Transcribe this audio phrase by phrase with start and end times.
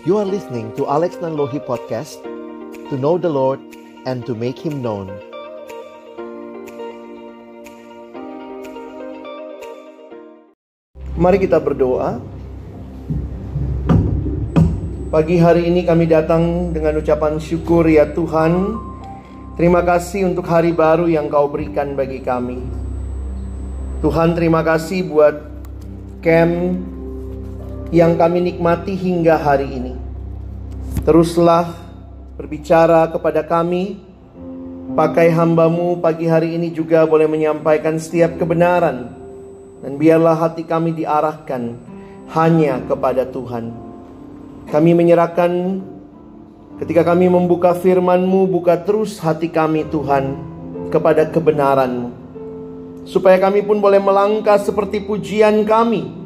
[0.00, 2.24] You are listening to Alex Nanlohi Podcast
[2.88, 3.60] To know the Lord
[4.08, 5.12] and to make Him known
[11.20, 12.16] Mari kita berdoa.
[15.12, 18.80] Pagi hari ini kami datang dengan ucapan syukur ya Tuhan.
[19.60, 22.64] Terima kasih untuk hari baru yang Kau berikan bagi kami.
[24.00, 25.36] Tuhan terima kasih buat
[26.24, 26.88] camp
[27.90, 29.94] yang kami nikmati hingga hari ini.
[31.02, 31.74] Teruslah
[32.38, 34.08] berbicara kepada kami.
[34.90, 39.14] Pakai hambamu pagi hari ini juga boleh menyampaikan setiap kebenaran
[39.86, 41.78] dan biarlah hati kami diarahkan
[42.34, 43.70] hanya kepada Tuhan.
[44.66, 45.50] Kami menyerahkan
[46.82, 50.34] ketika kami membuka firman-Mu, buka terus hati kami Tuhan
[50.90, 52.10] kepada kebenaran-Mu.
[53.06, 56.19] Supaya kami pun boleh melangkah seperti pujian kami.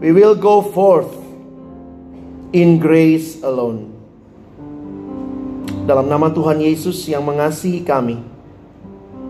[0.00, 1.12] We will go forth
[2.56, 3.92] in grace alone.
[5.84, 8.16] Dalam nama Tuhan Yesus yang mengasihi kami,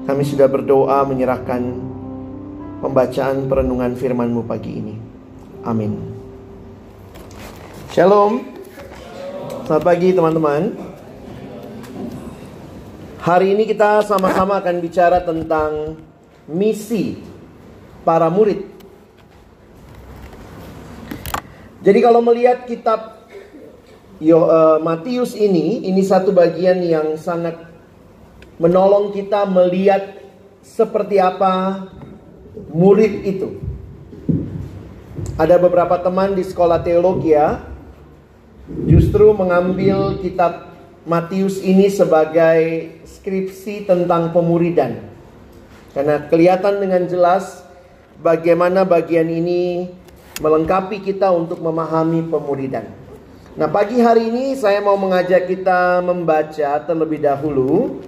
[0.06, 1.74] kami sudah berdoa menyerahkan
[2.86, 4.94] pembacaan perenungan firman-Mu pagi ini.
[5.66, 5.98] Amin.
[7.90, 8.46] Shalom.
[9.66, 10.78] Selamat pagi teman-teman.
[13.26, 15.98] Hari ini kita sama-sama akan bicara tentang
[16.46, 17.18] misi
[18.06, 18.69] para murid.
[21.80, 23.24] Jadi kalau melihat kitab
[24.20, 27.56] uh, Matius ini, ini satu bagian yang sangat
[28.60, 30.20] menolong kita melihat
[30.60, 31.88] seperti apa
[32.68, 33.56] murid itu.
[35.40, 37.64] Ada beberapa teman di sekolah teologi ya,
[38.84, 40.68] justru mengambil kitab
[41.08, 45.00] Matius ini sebagai skripsi tentang pemuridan.
[45.96, 47.64] Karena kelihatan dengan jelas
[48.20, 49.88] bagaimana bagian ini
[50.40, 52.88] melengkapi kita untuk memahami pemuridan.
[53.54, 58.00] Nah, pagi hari ini saya mau mengajak kita membaca terlebih dahulu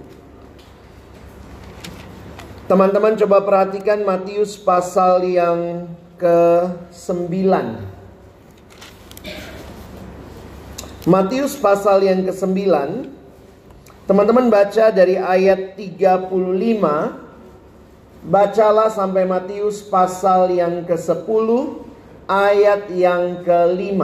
[2.63, 5.83] Teman-teman coba perhatikan Matius pasal yang
[6.15, 7.27] ke-9.
[11.03, 12.63] Matius pasal yang ke-9.
[14.07, 16.31] Teman-teman baca dari ayat 35
[18.31, 21.47] Bacalah sampai Matius pasal yang ke-10
[22.27, 23.99] ayat yang ke-5.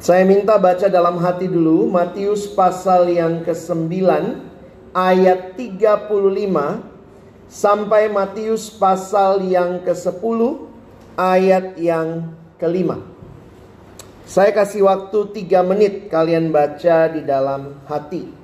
[0.00, 3.92] Saya minta baca dalam hati dulu Matius pasal yang ke-9
[4.96, 6.08] ayat 35
[7.52, 10.40] sampai Matius pasal yang ke-10
[11.20, 13.04] ayat yang kelima.
[14.24, 18.39] Saya kasih waktu 3 menit kalian baca di dalam hati.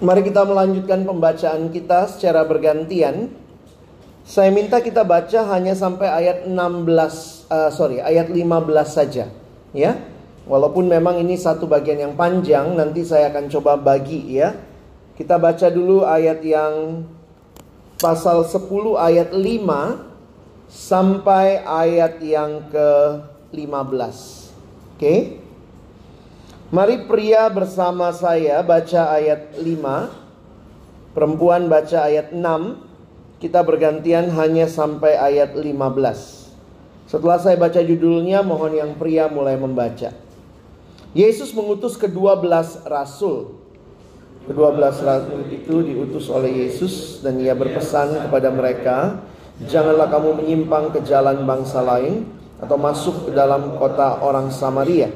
[0.00, 3.28] Mari kita melanjutkan pembacaan kita secara bergantian.
[4.24, 6.56] Saya minta kita baca hanya sampai ayat 16
[7.52, 8.40] uh, sorry, ayat 15
[8.88, 9.28] saja,
[9.76, 9.92] ya.
[10.48, 14.56] Walaupun memang ini satu bagian yang panjang, nanti saya akan coba bagi ya.
[15.20, 17.04] Kita baca dulu ayat yang
[18.00, 18.56] pasal 10
[18.96, 22.88] ayat 5 sampai ayat yang ke
[24.96, 25.39] Oke.
[26.70, 31.10] Mari pria bersama saya baca ayat 5.
[31.18, 33.42] Perempuan baca ayat 6.
[33.42, 37.10] Kita bergantian hanya sampai ayat 15.
[37.10, 40.14] Setelah saya baca judulnya, mohon yang pria mulai membaca.
[41.10, 43.58] Yesus mengutus kedua belas rasul.
[44.46, 49.18] Kedua belas rasul itu diutus oleh Yesus dan ia berpesan kepada mereka,
[49.60, 52.24] Janganlah kamu menyimpang ke jalan bangsa lain
[52.62, 55.12] atau masuk ke dalam kota orang Samaria.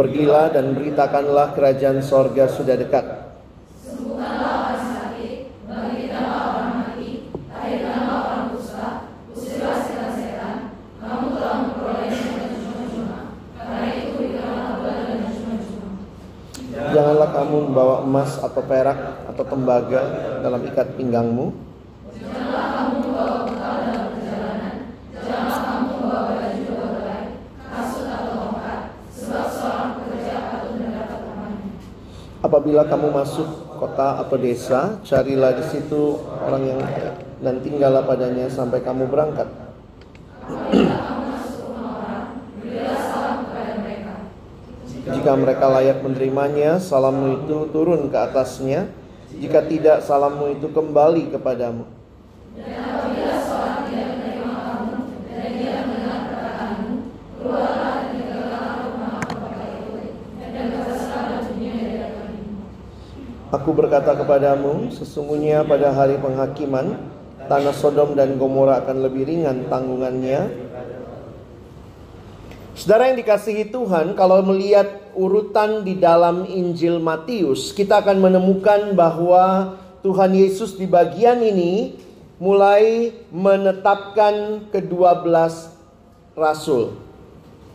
[0.00, 3.04] Pergilah dan beritakanlah kerajaan sorga sudah dekat.
[16.96, 20.00] Janganlah kamu membawa emas atau perak atau tembaga
[20.40, 21.69] dalam ikat pinggangmu.
[32.50, 33.46] Apabila kamu masuk
[33.78, 36.82] kota atau desa, carilah di situ orang yang
[37.38, 39.46] dan tinggallah padanya sampai kamu berangkat.
[45.14, 48.90] Jika mereka layak menerimanya, salammu itu turun ke atasnya.
[49.30, 51.86] Jika tidak, salammu itu kembali kepadamu.
[63.50, 67.02] Aku berkata kepadamu, sesungguhnya pada hari penghakiman,
[67.50, 70.70] tanah Sodom dan Gomora akan lebih ringan tanggungannya
[72.80, 79.76] Saudara yang dikasihi Tuhan, kalau melihat urutan di dalam Injil Matius, kita akan menemukan bahwa
[80.00, 82.00] Tuhan Yesus di bagian ini
[82.40, 85.76] mulai menetapkan kedua belas
[86.32, 86.96] rasul.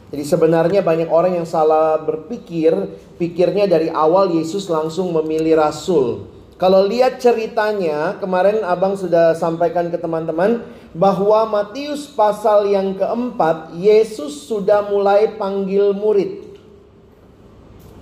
[0.10, 2.74] Jadi sebenarnya banyak orang yang salah berpikir,
[3.16, 6.28] pikirnya dari awal Yesus langsung memilih rasul.
[6.56, 10.64] Kalau lihat ceritanya, kemarin abang sudah sampaikan ke teman-teman
[10.96, 16.56] bahwa Matius pasal yang keempat, Yesus sudah mulai panggil murid.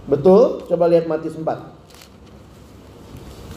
[0.06, 0.69] Betul?
[0.69, 1.74] Coba lihat Matius 4.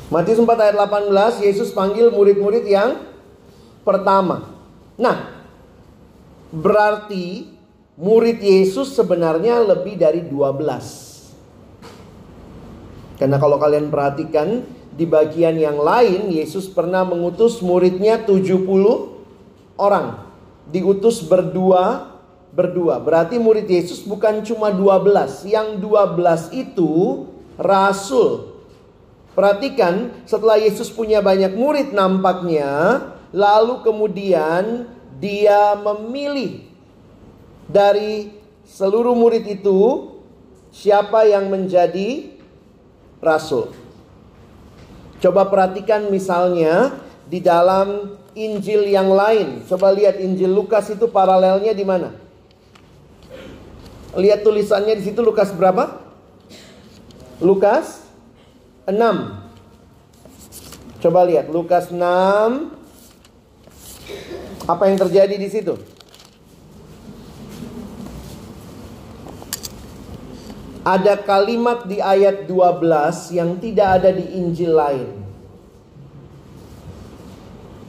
[0.08, 2.96] Matius 4 ayat 18, Yesus panggil murid-murid yang
[3.84, 4.48] pertama.
[4.96, 5.44] Nah,
[6.48, 7.52] berarti
[8.00, 11.05] murid Yesus sebenarnya lebih dari 12.
[13.16, 14.64] Karena kalau kalian perhatikan
[14.96, 18.64] di bagian yang lain Yesus pernah mengutus muridnya 70
[19.76, 20.24] orang.
[20.68, 22.16] Diutus berdua
[22.56, 22.96] berdua.
[22.96, 25.44] Berarti murid Yesus bukan cuma 12.
[25.44, 26.92] Yang 12 itu
[27.60, 28.56] rasul.
[29.36, 33.04] Perhatikan setelah Yesus punya banyak murid nampaknya.
[33.36, 34.88] Lalu kemudian
[35.20, 36.64] dia memilih
[37.68, 38.32] dari
[38.64, 40.12] seluruh murid itu
[40.72, 42.35] siapa yang menjadi
[43.20, 43.72] rasul.
[45.20, 46.92] Coba perhatikan misalnya
[47.26, 49.64] di dalam Injil yang lain.
[49.64, 52.12] Coba lihat Injil Lukas itu paralelnya di mana?
[54.16, 56.04] Lihat tulisannya di situ Lukas berapa?
[57.40, 58.04] Lukas
[58.88, 58.92] 6.
[61.00, 62.00] Coba lihat Lukas 6.
[64.66, 65.95] Apa yang terjadi di situ?
[70.86, 75.08] Ada kalimat di ayat 12 yang tidak ada di Injil lain.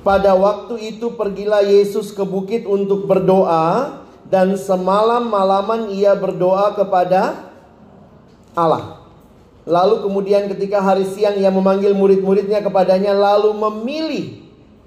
[0.02, 4.02] Pada waktu itu pergilah Yesus ke bukit untuk berdoa
[4.34, 7.54] dan semalam malaman ia berdoa kepada
[8.58, 9.06] Allah.
[9.68, 14.42] Lalu kemudian ketika hari siang ia memanggil murid-muridnya kepadanya lalu memilih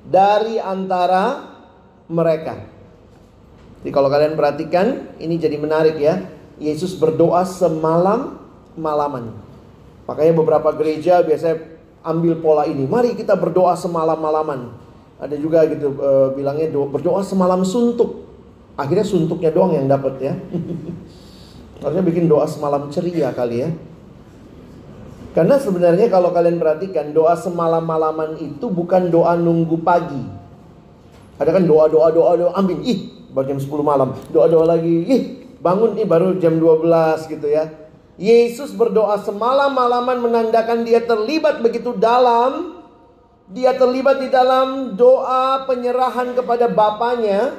[0.08, 1.46] dari antara
[2.10, 2.58] mereka.
[3.84, 6.39] Jadi kalau kalian perhatikan ini jadi menarik ya.
[6.60, 8.36] Yesus berdoa semalam
[8.76, 9.32] malaman.
[10.04, 12.84] Makanya beberapa gereja biasanya ambil pola ini.
[12.84, 14.76] Mari kita berdoa semalam malaman.
[15.20, 18.28] Ada juga gitu e, bilangnya do, berdoa semalam suntuk.
[18.76, 20.34] Akhirnya suntuknya doang yang dapat ya.
[21.80, 23.68] Harusnya bikin doa semalam ceria kali ya.
[25.30, 30.20] Karena sebenarnya kalau kalian perhatikan doa semalam malaman itu bukan doa nunggu pagi.
[31.40, 32.84] Ada kan doa doa doa doa amin.
[32.84, 32.98] Ih,
[33.32, 34.12] jam 10 malam.
[34.34, 35.06] Doa doa lagi.
[35.06, 35.22] Ih,
[35.60, 37.70] bangun nih baru jam 12 gitu ya.
[38.20, 42.82] Yesus berdoa semalam malaman menandakan dia terlibat begitu dalam.
[43.50, 47.56] Dia terlibat di dalam doa penyerahan kepada Bapaknya.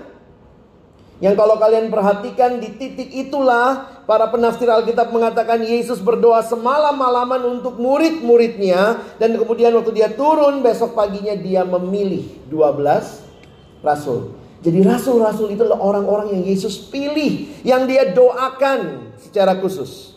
[1.22, 7.80] Yang kalau kalian perhatikan di titik itulah Para penafsir Alkitab mengatakan Yesus berdoa semalam-malaman untuk
[7.80, 14.36] murid-muridnya dan kemudian waktu dia turun besok paginya dia memilih 12 rasul.
[14.62, 20.14] Jadi rasul-rasul itu adalah orang-orang yang Yesus pilih, yang dia doakan secara khusus.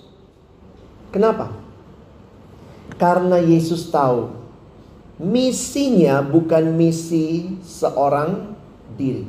[1.09, 1.49] Kenapa?
[3.01, 4.45] Karena Yesus tahu
[5.17, 8.53] misinya bukan misi seorang
[8.99, 9.25] diri.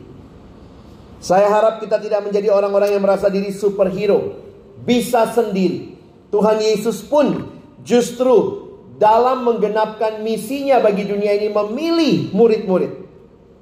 [1.24, 4.36] Saya harap kita tidak menjadi orang-orang yang merasa diri superhero
[4.84, 5.96] bisa sendiri.
[6.30, 7.50] Tuhan Yesus pun
[7.82, 8.68] justru
[9.00, 13.05] dalam menggenapkan misinya bagi dunia ini memilih murid-murid.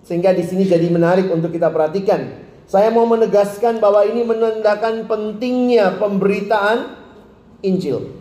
[0.04, 2.44] Sehingga di sini jadi menarik untuk kita perhatikan.
[2.68, 6.96] Saya mau menegaskan bahwa ini menandakan pentingnya pemberitaan
[7.64, 8.12] Injil.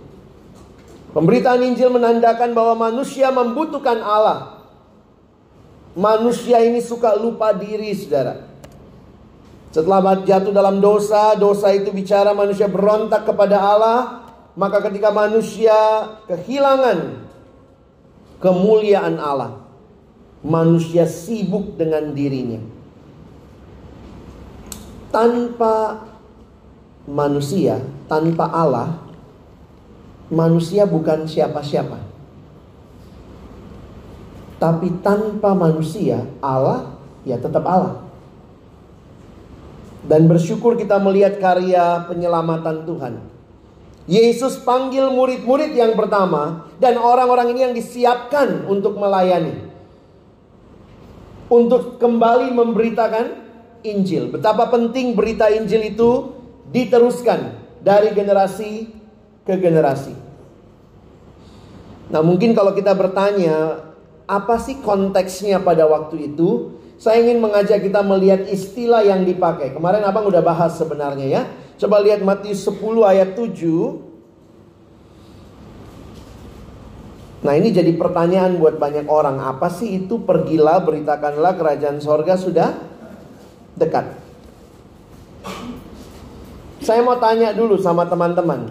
[1.12, 4.64] Pemberitaan Injil menandakan bahwa manusia membutuhkan Allah.
[5.92, 8.48] Manusia ini suka lupa diri, saudara.
[9.72, 13.98] Setelah jatuh dalam dosa, dosa itu bicara manusia berontak kepada Allah,
[14.52, 15.72] maka ketika manusia
[16.28, 17.24] kehilangan
[18.40, 19.61] kemuliaan Allah,
[20.42, 22.58] manusia sibuk dengan dirinya.
[25.14, 26.02] Tanpa
[27.06, 27.78] manusia,
[28.10, 28.98] tanpa Allah,
[30.28, 31.98] manusia bukan siapa-siapa.
[34.58, 36.94] Tapi tanpa manusia, Allah
[37.26, 38.02] ya tetap Allah.
[40.02, 43.14] Dan bersyukur kita melihat karya penyelamatan Tuhan.
[44.10, 49.71] Yesus panggil murid-murid yang pertama dan orang-orang ini yang disiapkan untuk melayani.
[51.52, 53.26] Untuk kembali memberitakan
[53.84, 54.32] Injil.
[54.32, 56.32] Betapa penting berita Injil itu
[56.72, 58.88] diteruskan dari generasi
[59.44, 60.16] ke generasi.
[62.08, 63.84] Nah, mungkin kalau kita bertanya,
[64.24, 66.80] apa sih konteksnya pada waktu itu?
[66.96, 69.74] Saya ingin mengajak kita melihat istilah yang dipakai.
[69.74, 71.42] Kemarin Abang udah bahas sebenarnya ya.
[71.76, 74.11] Coba lihat Matius 10 ayat 7.
[77.42, 79.42] Nah ini jadi pertanyaan buat banyak orang.
[79.42, 82.70] Apa sih itu pergilah beritakanlah kerajaan sorga sudah
[83.74, 84.14] dekat.
[86.82, 88.70] Saya mau tanya dulu sama teman-teman.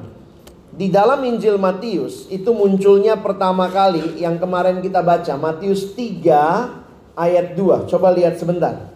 [0.72, 5.36] Di dalam Injil Matius itu munculnya pertama kali yang kemarin kita baca.
[5.36, 7.92] Matius 3 ayat 2.
[7.92, 8.88] Coba lihat sebentar.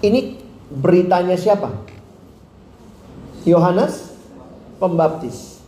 [0.00, 0.40] Ini
[0.72, 1.68] beritanya siapa?
[3.44, 4.13] Yohanes
[4.78, 5.62] Pembaptis.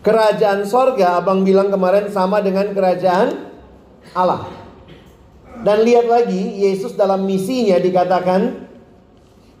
[0.00, 3.52] Kerajaan sorga, abang bilang kemarin sama dengan kerajaan
[4.16, 4.48] Allah.
[5.60, 8.64] Dan lihat lagi, Yesus dalam misinya dikatakan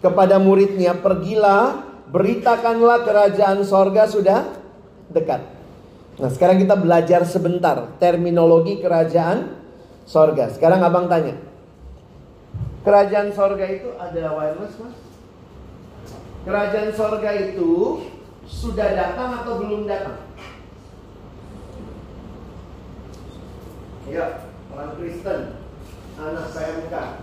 [0.00, 4.48] kepada muridnya, pergilah, beritakanlah kerajaan sorga sudah
[5.12, 5.44] dekat.
[6.20, 9.60] Nah sekarang kita belajar sebentar terminologi kerajaan
[10.08, 10.48] sorga.
[10.52, 11.36] Sekarang abang tanya.
[12.80, 14.96] Kerajaan sorga itu ada wireless mas?
[16.48, 18.00] Kerajaan sorga itu
[18.50, 20.26] sudah datang atau belum datang?
[24.10, 24.42] Ya,
[24.74, 25.62] orang Kristen,
[26.18, 27.22] anak saya buka.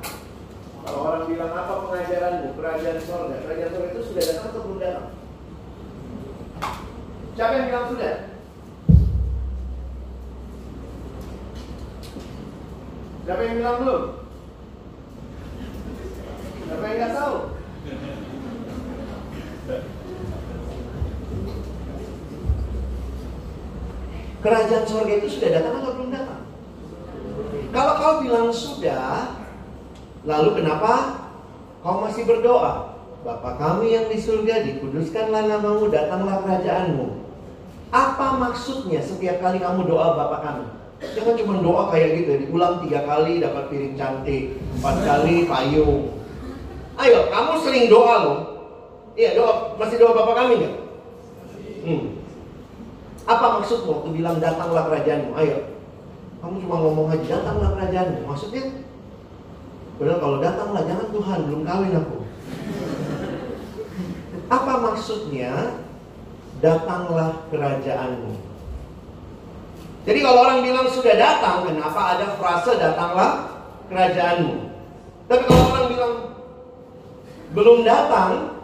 [0.88, 2.56] Kalau orang bilang apa pengajaranmu?
[2.56, 3.44] Kerajaan sorga.
[3.44, 5.08] Kerajaan sorga itu sudah datang atau belum datang?
[7.36, 8.16] Siapa yang bilang sudah?
[13.28, 14.04] Siapa yang bilang belum?
[16.64, 17.38] Siapa yang nggak tahu?
[24.38, 26.42] Kerajaan surga itu sudah datang atau belum datang?
[27.74, 29.34] Kalau kau bilang sudah,
[30.24, 31.26] lalu kenapa
[31.82, 32.96] kau masih berdoa?
[33.26, 37.28] Bapa kami yang di surga, dikuduskanlah namamu, datanglah kerajaanmu.
[37.92, 40.66] Apa maksudnya setiap kali kamu doa Bapak kami?
[40.98, 46.10] Jangan cuma doa kayak gitu, diulang tiga kali dapat piring cantik, empat kali payung.
[46.98, 48.40] Ayo, kamu sering doa loh.
[49.14, 50.76] Iya doa, masih doa bapak kami nggak?
[51.86, 52.17] Hmm.
[53.28, 55.36] Apa maksudmu waktu bilang datanglah kerajaanmu?
[55.36, 55.68] Ayo,
[56.40, 58.20] kamu cuma ngomong aja datanglah kerajaanmu.
[58.24, 58.64] Maksudnya,
[60.00, 62.18] padahal kalau datanglah jangan Tuhan belum kawin aku.
[64.48, 65.52] Apa maksudnya
[66.64, 68.32] datanglah kerajaanmu?
[70.08, 73.60] Jadi kalau orang bilang sudah datang, kenapa ada frase datanglah
[73.92, 74.72] kerajaanmu?
[75.28, 76.14] Tapi kalau orang bilang
[77.52, 78.56] belum datang,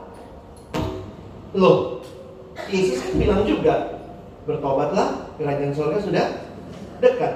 [1.52, 2.00] loh,
[2.72, 3.93] Yesus kan bilang juga,
[4.44, 6.28] bertobatlah, kerajaan surga sudah
[7.00, 7.34] dekat.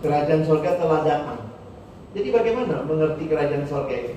[0.00, 1.40] Kerajaan surga telah datang.
[2.16, 4.14] Jadi bagaimana mengerti kerajaan surga itu?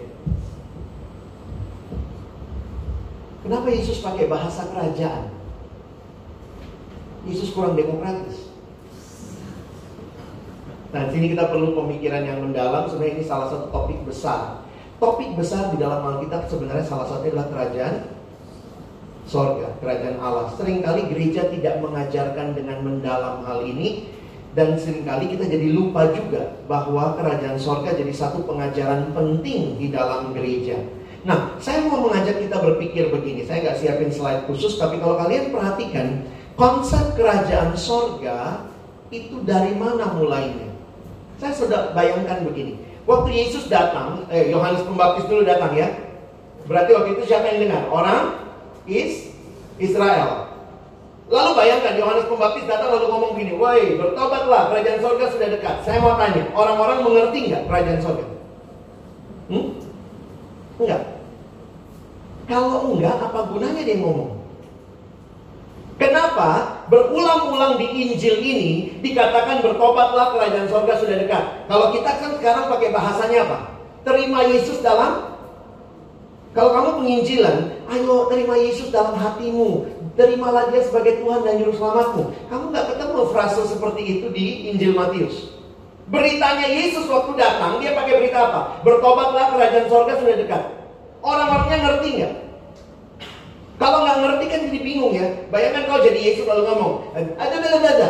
[3.44, 5.28] Kenapa Yesus pakai bahasa kerajaan?
[7.28, 8.52] Yesus kurang demokratis.
[10.96, 12.88] Nah, sini kita perlu pemikiran yang mendalam.
[12.88, 14.64] Sebenarnya ini salah satu topik besar.
[15.04, 18.13] topik besar di dalam Alkitab sebenarnya salah satunya adalah kerajaan
[19.28, 20.52] sorga, kerajaan Allah.
[20.56, 24.08] Seringkali gereja tidak mengajarkan dengan mendalam hal ini
[24.54, 29.90] dan sering kali kita jadi lupa juga bahwa kerajaan sorga jadi satu pengajaran penting di
[29.90, 30.78] dalam gereja.
[31.24, 33.48] Nah, saya mau mengajak kita berpikir begini.
[33.48, 36.28] Saya nggak siapin slide khusus, tapi kalau kalian perhatikan
[36.60, 38.68] konsep kerajaan sorga
[39.10, 40.70] itu dari mana mulainya?
[41.40, 42.76] Saya sudah bayangkan begini.
[43.08, 45.92] Waktu Yesus datang, eh, Yohanes Pembaptis dulu datang ya.
[46.68, 47.84] Berarti waktu itu siapa yang dengar?
[47.92, 48.43] Orang
[48.90, 49.32] is
[49.80, 50.54] Israel.
[51.32, 55.98] Lalu bayangkan Yohanes Pembaptis datang lalu ngomong gini, "Woi, bertobatlah, kerajaan sorga sudah dekat." Saya
[56.04, 58.26] mau tanya, orang-orang mengerti nggak kerajaan sorga?
[59.50, 59.68] Hmm?
[60.78, 61.02] Enggak.
[62.46, 64.44] Kalau enggak, apa gunanya dia ngomong?
[65.98, 71.44] Kenapa berulang-ulang di Injil ini dikatakan bertobatlah kerajaan sorga sudah dekat?
[71.72, 73.58] Kalau kita kan sekarang pakai bahasanya apa?
[74.04, 75.33] Terima Yesus dalam
[76.54, 77.58] kalau kamu penginjilan,
[77.90, 79.90] ayo terima Yesus dalam hatimu.
[80.14, 82.24] Terimalah dia sebagai Tuhan dan Juru Selamatmu.
[82.54, 85.50] Kamu nggak ketemu frase seperti itu di Injil Matius.
[86.14, 88.86] Beritanya Yesus waktu datang, dia pakai berita apa?
[88.86, 90.64] Bertobatlah kerajaan sorga sudah dekat.
[91.26, 92.34] Orang-orangnya ngerti nggak?
[93.82, 95.28] Kalau nggak ngerti kan jadi bingung ya.
[95.50, 98.10] Bayangkan kau jadi Yesus lalu ngomong, ada ada ada.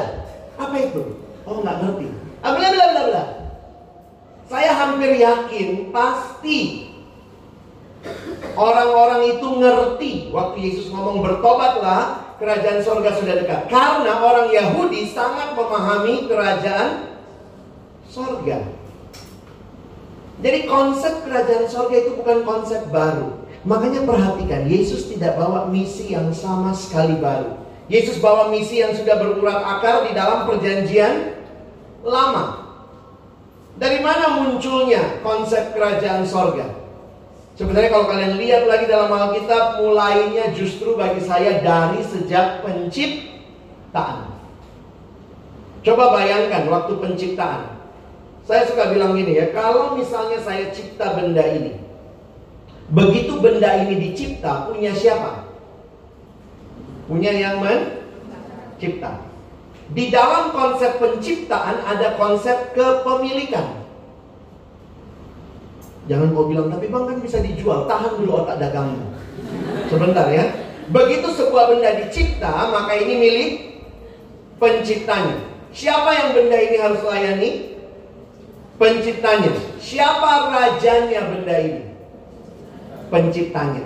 [0.60, 1.16] Apa itu?
[1.48, 2.08] Oh nggak ngerti.
[2.44, 3.24] Bla bla bla bla.
[4.52, 6.92] Saya hampir yakin pasti
[8.54, 13.66] Orang-orang itu ngerti waktu Yesus ngomong bertobatlah, kerajaan sorga sudah dekat.
[13.72, 17.18] Karena orang Yahudi sangat memahami kerajaan
[18.12, 18.62] sorga.
[20.44, 23.42] Jadi konsep kerajaan sorga itu bukan konsep baru.
[23.64, 27.56] Makanya perhatikan, Yesus tidak bawa misi yang sama sekali baru.
[27.88, 31.40] Yesus bawa misi yang sudah berurat akar di dalam perjanjian
[32.04, 32.60] lama.
[33.80, 36.83] Dari mana munculnya konsep kerajaan sorga?
[37.54, 44.34] Sebenarnya kalau kalian lihat lagi dalam Alkitab mulainya justru bagi saya dari sejak penciptaan.
[45.86, 47.78] Coba bayangkan waktu penciptaan.
[48.44, 51.78] Saya suka bilang gini ya, kalau misalnya saya cipta benda ini.
[52.90, 55.46] Begitu benda ini dicipta, punya siapa?
[57.06, 59.22] Punya yang mencipta.
[59.94, 63.83] Di dalam konsep penciptaan ada konsep kepemilikan.
[66.12, 67.88] Jangan kau bilang, tapi bang kan bisa dijual.
[67.88, 69.08] Tahan dulu otak dagangmu.
[69.88, 70.46] Sebentar ya.
[70.92, 73.52] Begitu sebuah benda dicipta, maka ini milik
[74.60, 75.40] penciptanya.
[75.72, 77.50] Siapa yang benda ini harus layani?
[78.76, 79.52] Penciptanya.
[79.80, 81.82] Siapa rajanya benda ini?
[83.08, 83.86] Penciptanya.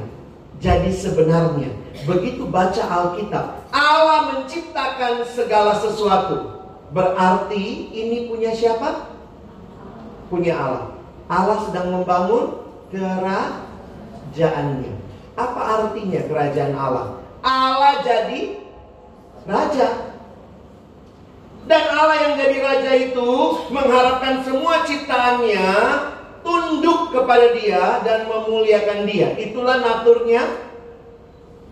[0.57, 1.69] Jadi sebenarnya,
[2.09, 6.65] begitu baca Alkitab, Allah menciptakan segala sesuatu.
[6.89, 9.05] Berarti ini punya siapa?
[10.33, 10.96] Punya Allah.
[11.27, 14.93] Allah sedang membangun kerajaannya.
[15.35, 17.19] Apa artinya kerajaan Allah?
[17.43, 18.63] Allah jadi
[19.43, 19.87] raja.
[21.67, 23.27] Dan Allah yang jadi raja itu
[23.75, 25.67] mengharapkan semua ciptaannya
[26.47, 29.35] tunduk kepada dia dan memuliakan dia.
[29.35, 30.47] Itulah naturnya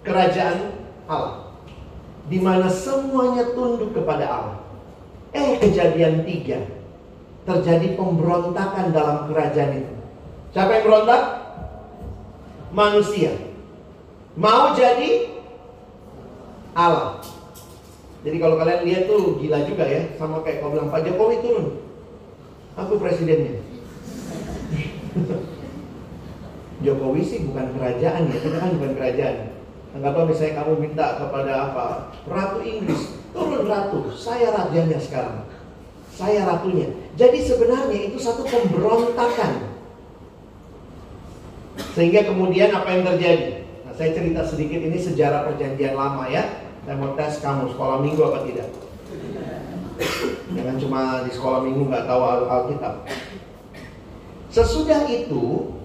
[0.04, 0.76] kerajaan
[1.08, 1.48] Allah.
[2.28, 4.60] Di mana semuanya tunduk kepada Allah.
[5.32, 6.75] Eh kejadian tiga
[7.46, 9.94] terjadi pemberontakan dalam kerajaan itu.
[10.52, 11.24] Siapa yang berontak?
[12.74, 13.32] Manusia.
[14.36, 15.32] Mau jadi
[16.76, 17.24] Allah.
[18.26, 21.68] Jadi kalau kalian lihat tuh gila juga ya, sama kayak kau bilang Pak Jokowi turun.
[22.76, 23.62] Aku presidennya.
[26.84, 29.38] Jokowi sih bukan kerajaan ya, kita kan bukan kerajaan.
[29.96, 32.12] Anggaplah misalnya kamu minta kepada apa?
[32.28, 35.48] Ratu Inggris, turun ratu, saya rajanya sekarang.
[36.16, 36.88] Saya ratunya.
[37.20, 39.76] Jadi sebenarnya itu satu pemberontakan.
[41.92, 43.68] Sehingga kemudian apa yang terjadi?
[43.84, 46.64] Nah, saya cerita sedikit ini sejarah perjanjian lama ya.
[46.88, 48.70] Saya mau tes kamu sekolah minggu apa tidak?
[50.56, 52.94] Jangan cuma di sekolah minggu nggak tahu Alkitab.
[54.52, 55.76] Sesudah itu,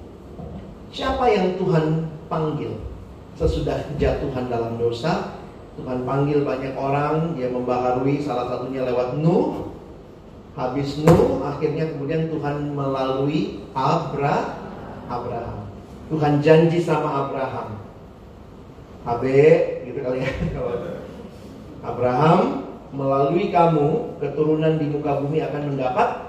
[0.94, 2.78] siapa yang Tuhan panggil?
[3.34, 5.34] Sesudah kejatuhan dalam dosa,
[5.74, 9.69] Tuhan panggil banyak orang, dia membaharui salah satunya lewat Nuh,
[10.60, 14.60] Habis Nuh, akhirnya kemudian Tuhan melalui Abra,
[15.08, 15.72] Abraham.
[16.12, 17.80] Tuhan janji sama Abraham.
[19.08, 19.24] AB,
[19.88, 20.30] gitu kali ya.
[21.88, 26.28] Abraham melalui kamu keturunan di muka bumi akan mendapat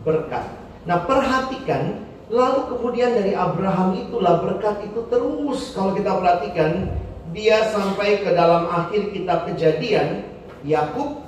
[0.00, 0.48] berkat.
[0.88, 6.92] Nah perhatikan Lalu kemudian dari Abraham itulah berkat itu terus kalau kita perhatikan
[7.32, 10.28] dia sampai ke dalam akhir kitab kejadian
[10.60, 11.24] Yakub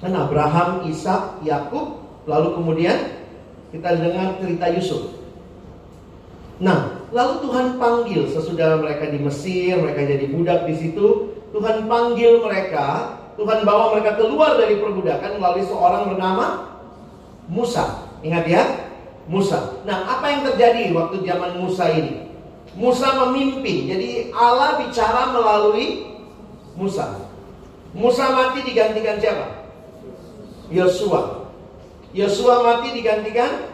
[0.00, 2.98] Kan Abraham, Ishak, Yakub, lalu kemudian
[3.68, 5.20] kita dengar cerita Yusuf.
[6.60, 11.36] Nah, lalu Tuhan panggil sesudah mereka di Mesir, mereka jadi budak di situ.
[11.52, 16.46] Tuhan panggil mereka, Tuhan bawa mereka keluar dari perbudakan melalui seorang bernama
[17.48, 18.08] Musa.
[18.24, 18.62] Ingat ya,
[19.28, 19.84] Musa.
[19.84, 22.28] Nah, apa yang terjadi waktu zaman Musa ini?
[22.72, 26.16] Musa memimpin, jadi Allah bicara melalui
[26.78, 27.26] Musa.
[27.90, 29.59] Musa mati digantikan siapa?
[30.70, 31.50] Yosua.
[32.14, 33.70] Yosua mati digantikan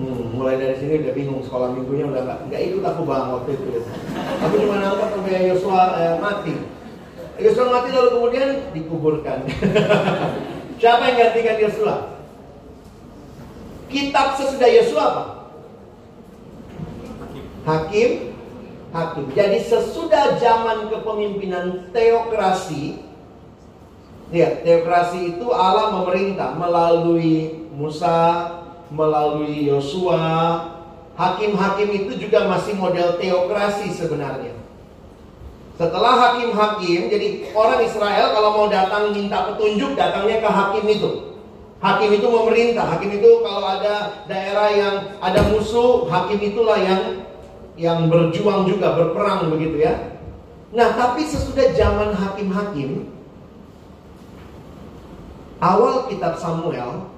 [0.00, 3.50] Hmm, mulai dari sini udah bingung sekolah minggunya udah nggak nggak ikut aku bang waktu
[3.52, 3.66] itu.
[3.68, 3.82] Ya.
[4.48, 6.54] Aku cuma nangkap sampai Yosua eh, mati.
[7.36, 9.44] Yosua mati lalu kemudian dikuburkan.
[10.80, 11.96] Siapa yang gantikan Yosua?
[13.92, 15.24] Kitab sesudah Yosua apa?
[17.20, 17.44] Hakim.
[17.68, 18.29] Hakim.
[19.38, 22.98] Jadi sesudah zaman kepemimpinan teokrasi,
[24.34, 28.50] ya teokrasi itu Allah memerintah melalui Musa,
[28.90, 30.74] melalui Yosua.
[31.14, 34.56] Hakim-hakim itu juga masih model teokrasi sebenarnya.
[35.78, 41.10] Setelah hakim-hakim, jadi orang Israel kalau mau datang minta petunjuk, datangnya ke hakim itu.
[41.80, 47.24] Hakim itu memerintah, hakim itu kalau ada daerah yang ada musuh, hakim itulah yang
[47.80, 50.20] yang berjuang juga, berperang begitu ya.
[50.76, 53.08] Nah, tapi sesudah zaman hakim-hakim,
[55.64, 57.08] awal kitab Samuel,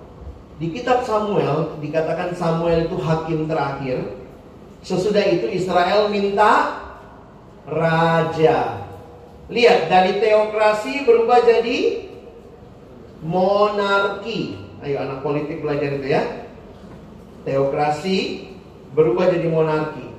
[0.62, 4.14] di kitab Samuel dikatakan Samuel itu hakim terakhir.
[4.86, 6.78] Sesudah itu Israel minta
[7.66, 8.86] raja.
[9.50, 12.06] Lihat dari teokrasi berubah jadi
[13.26, 14.54] monarki.
[14.86, 16.22] Ayo anak politik belajar itu ya.
[17.42, 18.18] Teokrasi
[18.94, 20.11] berubah jadi monarki.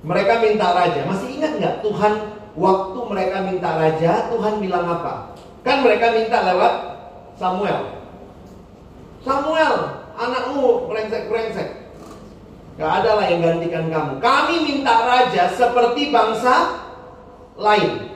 [0.00, 1.00] Mereka minta raja.
[1.04, 2.12] Masih ingat nggak Tuhan
[2.56, 5.36] waktu mereka minta raja, Tuhan bilang apa?
[5.60, 6.72] Kan mereka minta lewat
[7.36, 8.00] Samuel.
[9.20, 9.74] Samuel,
[10.16, 11.68] anakmu brengsek-brengsek.
[12.80, 14.12] Gak ada lah yang gantikan kamu.
[14.24, 16.80] Kami minta raja seperti bangsa
[17.60, 18.08] lain.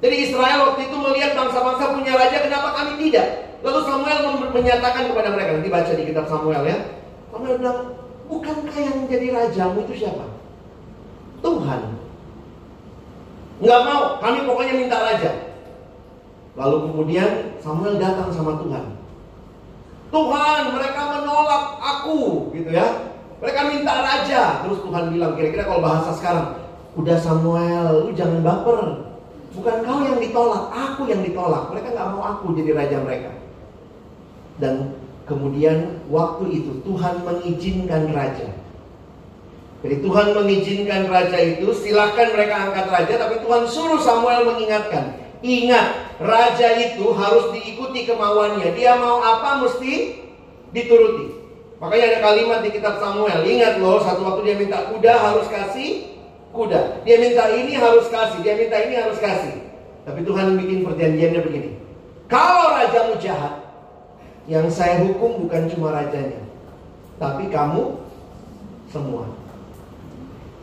[0.00, 3.60] Jadi Israel waktu itu melihat bangsa-bangsa punya raja, kenapa kami tidak?
[3.60, 4.18] Lalu Samuel
[4.56, 6.78] menyatakan kepada mereka, nanti baca di kitab Samuel ya.
[7.28, 7.78] Samuel bilang,
[8.24, 10.24] bukankah yang jadi rajamu itu siapa?
[11.40, 11.80] Tuhan.
[13.60, 15.30] Nggak mau, kami pokoknya minta raja.
[16.56, 19.00] Lalu kemudian Samuel datang sama Tuhan.
[20.10, 22.86] Tuhan mereka menolak aku gitu ya
[23.38, 26.46] mereka minta raja terus Tuhan bilang kira-kira kalau bahasa sekarang
[26.98, 28.78] udah Samuel lu jangan baper
[29.54, 33.30] bukan kau yang ditolak aku yang ditolak mereka nggak mau aku jadi raja mereka
[34.58, 38.50] dan kemudian waktu itu Tuhan mengizinkan raja
[39.80, 46.20] jadi Tuhan mengizinkan raja itu silahkan mereka angkat raja tapi Tuhan suruh Samuel mengingatkan Ingat,
[46.20, 48.76] raja itu harus diikuti kemauannya.
[48.76, 50.20] Dia mau apa mesti
[50.68, 51.32] dituruti.
[51.80, 53.40] Makanya ada kalimat di kitab Samuel.
[53.48, 56.12] Ingat loh, satu waktu dia minta kuda harus kasih
[56.52, 57.00] kuda.
[57.08, 59.64] Dia minta ini harus kasih, dia minta ini harus kasih.
[60.04, 61.70] Tapi Tuhan bikin perjanjiannya begini.
[62.28, 63.64] Kalau rajamu jahat,
[64.44, 66.44] yang saya hukum bukan cuma rajanya,
[67.16, 67.96] tapi kamu
[68.92, 69.39] semua.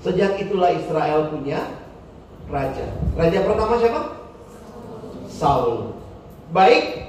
[0.05, 1.61] Sejak itulah Israel punya
[2.47, 2.85] raja.
[3.17, 4.01] Raja pertama siapa?
[5.27, 5.93] Saul.
[6.55, 7.07] Baik,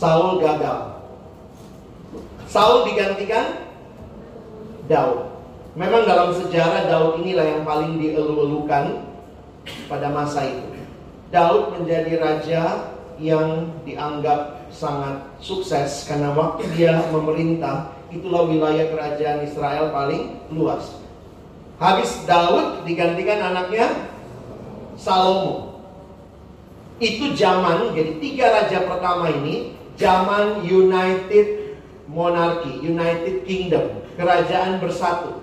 [0.00, 0.96] Saul gagal.
[2.48, 3.68] Saul digantikan
[4.88, 5.28] Daud.
[5.76, 9.06] Memang dalam sejarah Daud inilah yang paling dielu-elukan
[9.86, 10.66] pada masa itu.
[11.30, 19.94] Daud menjadi raja yang dianggap sangat sukses karena waktu dia memerintah itulah wilayah kerajaan Israel
[19.94, 20.98] paling luas.
[21.80, 23.88] Habis Daud digantikan anaknya
[25.00, 25.80] Salomo.
[27.00, 31.72] Itu zaman, jadi tiga raja pertama ini, zaman United
[32.04, 35.40] Monarchy, United Kingdom, kerajaan bersatu.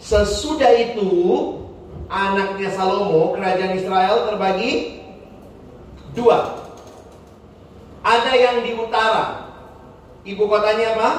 [0.00, 1.12] Sesudah itu,
[2.08, 5.04] anaknya Salomo, kerajaan Israel terbagi
[6.16, 6.64] dua.
[8.00, 9.52] Ada yang di utara.
[10.24, 11.10] Ibu kotanya apa?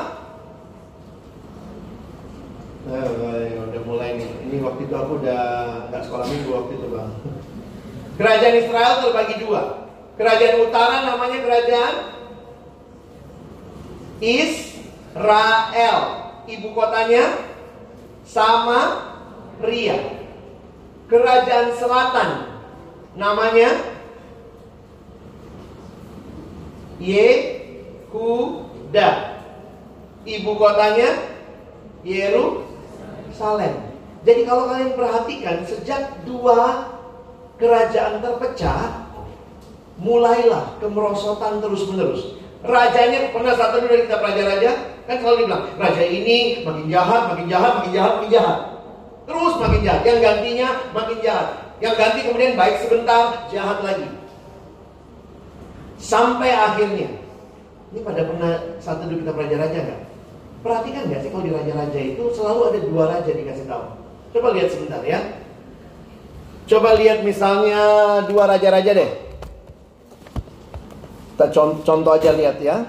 [2.86, 4.30] Eh, udah mulai nih.
[4.46, 5.42] Ini waktu itu aku udah
[5.90, 7.10] nggak sekolah minggu waktu itu bang.
[8.22, 9.90] Kerajaan Israel terbagi dua.
[10.22, 11.96] Kerajaan utara namanya kerajaan
[14.22, 15.98] Israel.
[16.46, 17.42] Ibu kotanya
[18.22, 19.02] sama
[19.66, 20.22] Ria.
[21.10, 22.62] Kerajaan selatan
[23.18, 23.82] namanya
[27.02, 29.10] Yehuda.
[30.22, 31.10] Ibu kotanya
[32.06, 32.65] Yerusalem.
[34.26, 36.90] Jadi kalau kalian perhatikan sejak dua
[37.62, 39.06] kerajaan terpecah,
[40.02, 42.36] mulailah kemerosotan terus-menerus.
[42.66, 44.72] Rajanya pernah satu dari kita raja-raja
[45.06, 48.58] kan selalu dibilang raja ini makin jahat, makin jahat, makin jahat, makin jahat.
[49.26, 50.02] Terus makin jahat.
[50.02, 51.48] Yang gantinya makin jahat.
[51.78, 54.08] Yang ganti kemudian baik sebentar, jahat lagi.
[56.02, 57.10] Sampai akhirnya.
[57.94, 60.02] Ini pada pernah satu dari kita raja-raja nggak?
[60.66, 63.86] Perhatikan nggak sih kalau di raja-raja itu selalu ada dua raja dikasih tahu.
[64.34, 65.22] Coba lihat sebentar ya.
[66.66, 67.82] Coba lihat misalnya
[68.26, 69.12] dua raja-raja deh.
[71.38, 71.54] Kita
[71.86, 72.82] contoh aja lihat ya.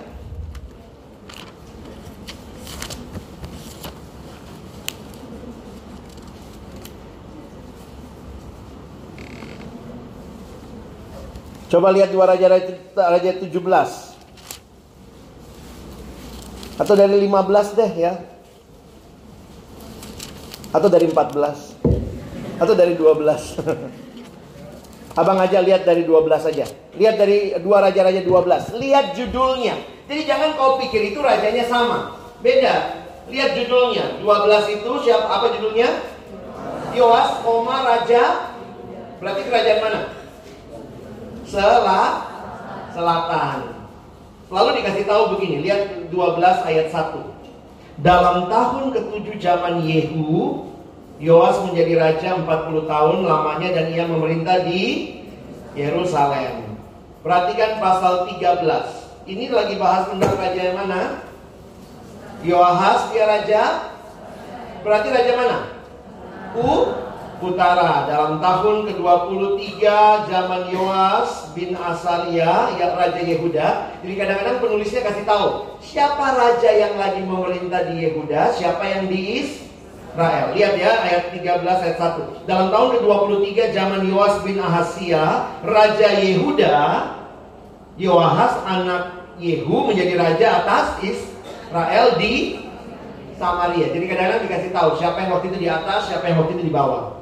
[11.68, 14.15] Coba lihat dua raja-raja raja 17.
[16.76, 18.12] Atau dari 15 deh ya.
[20.76, 22.60] Atau dari 14.
[22.60, 24.04] Atau dari 12.
[25.20, 26.68] Abang aja lihat dari 12 saja.
[26.96, 28.76] Lihat dari dua raja-raja 12.
[28.76, 29.72] Lihat judulnya.
[30.04, 32.12] Jadi jangan kau pikir itu rajanya sama.
[32.44, 33.04] Beda.
[33.32, 34.20] Lihat judulnya.
[34.20, 35.88] 12 itu siapa apa judulnya?
[36.92, 38.52] Yoas, koma raja.
[39.16, 40.00] Berarti kerajaan mana?
[41.48, 42.08] Selah,
[42.92, 43.75] selatan.
[44.46, 47.18] Lalu dikasih tahu begini, lihat 12 ayat 1.
[47.98, 50.68] Dalam tahun ke-7 zaman Yehu,
[51.16, 55.16] Yoas menjadi raja 40 tahun lamanya dan ia memerintah di
[55.72, 56.76] Yerusalem.
[57.24, 59.26] Perhatikan pasal 13.
[59.26, 61.24] Ini lagi bahas tentang raja yang mana?
[62.46, 63.62] Yoahas dia raja.
[64.87, 65.59] Berarti raja mana?
[66.54, 66.70] U
[67.37, 69.85] Utara dalam tahun ke-23
[70.33, 73.92] zaman Yoas bin Asalia ya raja Yehuda.
[74.01, 79.44] Jadi kadang-kadang penulisnya kasih tahu siapa raja yang lagi memerintah di Yehuda, siapa yang di
[79.44, 80.57] Israel.
[80.57, 82.49] Lihat ya ayat 13 ayat 1.
[82.49, 85.25] Dalam tahun ke-23 zaman Yoas bin Ahasia,
[85.61, 86.77] raja Yehuda,
[88.01, 89.03] Yoahas anak
[89.37, 92.64] Yehu menjadi raja atas Israel di
[93.37, 93.92] Samaria.
[93.92, 96.72] Jadi kadang-kadang dikasih tahu siapa yang waktu itu di atas, siapa yang waktu itu di
[96.72, 97.15] bawah.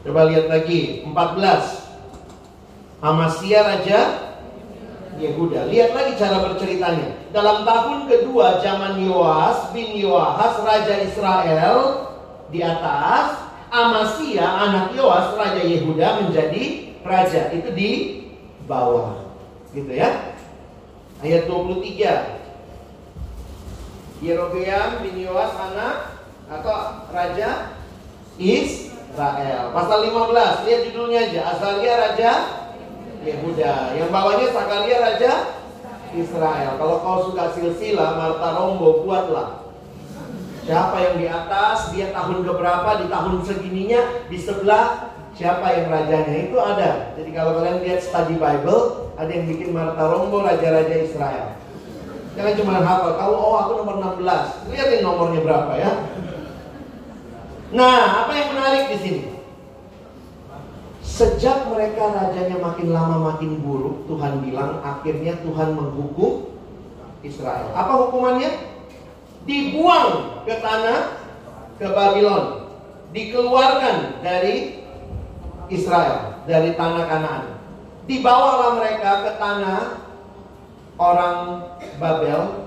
[0.00, 1.04] Coba lihat lagi.
[1.04, 4.00] 14 Amasya Raja?
[5.20, 7.12] Yehuda Lihat lagi cara berceritanya.
[7.28, 12.08] Dalam tahun kedua zaman Yoas bin Yoahas Raja Israel
[12.48, 13.36] Di atas
[13.68, 17.52] Amasya anak Yoas Raja Yehuda menjadi raja.
[17.52, 18.24] Itu di
[18.64, 19.28] bawah.
[19.76, 20.32] Gitu ya.
[21.20, 26.16] Ayat 23 Yerobeam bin Yoas anak
[26.48, 26.72] Atau
[27.12, 27.76] Raja?
[28.40, 29.74] Is Israel.
[29.74, 31.40] Pasal 15, lihat judulnya aja.
[31.50, 32.32] Azalia Raja
[33.26, 33.74] Yehuda.
[33.98, 35.32] Yang bawahnya Sakaria Raja
[36.14, 36.70] Israel.
[36.78, 39.66] Kalau kau suka silsilah, Marta Rombo, buatlah.
[40.62, 46.36] Siapa yang di atas, dia tahun keberapa, di tahun segininya, di sebelah siapa yang rajanya
[46.46, 47.10] itu ada.
[47.18, 51.58] Jadi kalau kalian lihat study Bible, ada yang bikin Marta Rombo raja-raja Israel.
[52.38, 54.70] Jangan cuma hafal, kalau oh aku nomor 16.
[54.70, 55.90] Lihatin nomornya berapa ya.
[57.70, 59.22] Nah, apa yang menarik di sini?
[61.06, 66.50] Sejak mereka rajanya makin lama makin buruk, Tuhan bilang akhirnya Tuhan menghukum
[67.22, 67.70] Israel.
[67.76, 68.50] Apa hukumannya?
[69.46, 71.14] Dibuang ke tanah
[71.78, 72.74] ke Babylon.
[73.10, 74.82] Dikeluarkan dari
[75.70, 77.44] Israel, dari tanah Kanaan.
[78.10, 79.80] Dibawalah mereka ke tanah
[80.98, 81.36] orang
[82.02, 82.66] Babel.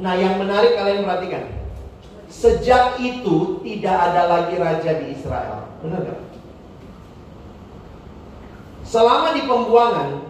[0.00, 1.59] Nah, yang menarik kalian perhatikan.
[2.30, 5.66] Sejak itu tidak ada lagi raja di Israel.
[5.82, 6.22] Benar gak?
[8.86, 10.22] Selama di pembuangan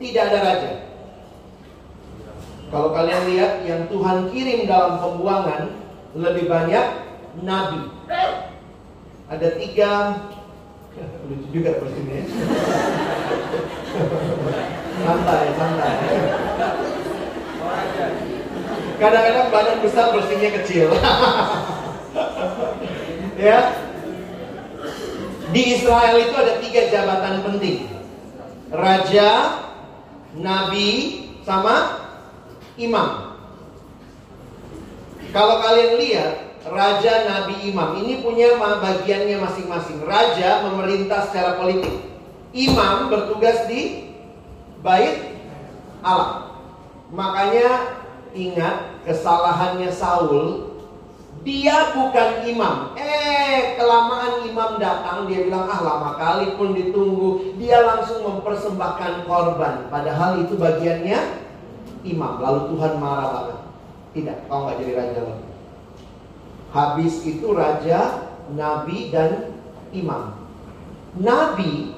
[0.00, 0.72] tidak ada raja.
[2.72, 5.70] Kalau kalian lihat yang Tuhan kirim dalam pembuangan
[6.16, 6.86] lebih banyak
[7.44, 7.92] nabi.
[9.28, 9.92] Ada tiga
[11.28, 12.18] lucu juga ini.
[12.18, 12.24] Ya.
[15.04, 15.96] santai, santai.
[18.94, 20.86] Kadang-kadang badan besar bersihnya kecil.
[23.46, 23.74] ya.
[25.50, 27.90] Di Israel itu ada tiga jabatan penting.
[28.74, 29.30] Raja,
[30.34, 30.90] nabi,
[31.42, 32.06] sama
[32.78, 33.38] imam.
[35.30, 40.02] Kalau kalian lihat, raja, nabi, imam ini punya bagiannya masing-masing.
[40.06, 42.02] Raja memerintah secara politik.
[42.54, 44.14] Imam bertugas di
[44.78, 45.34] bait
[46.06, 46.54] Allah.
[47.10, 47.98] Makanya
[48.34, 50.74] ingat kesalahannya Saul
[51.44, 52.96] dia bukan imam.
[52.96, 57.60] Eh, kelamaan imam datang, dia bilang, ah lama kali pun ditunggu.
[57.60, 59.92] Dia langsung mempersembahkan korban.
[59.92, 61.20] Padahal itu bagiannya
[62.08, 62.40] imam.
[62.40, 63.58] Lalu Tuhan marah banget.
[64.16, 65.48] Tidak, kau nggak jadi raja lagi.
[66.72, 68.00] Habis itu raja,
[68.56, 69.52] nabi, dan
[69.92, 70.32] imam.
[71.20, 71.92] Nabi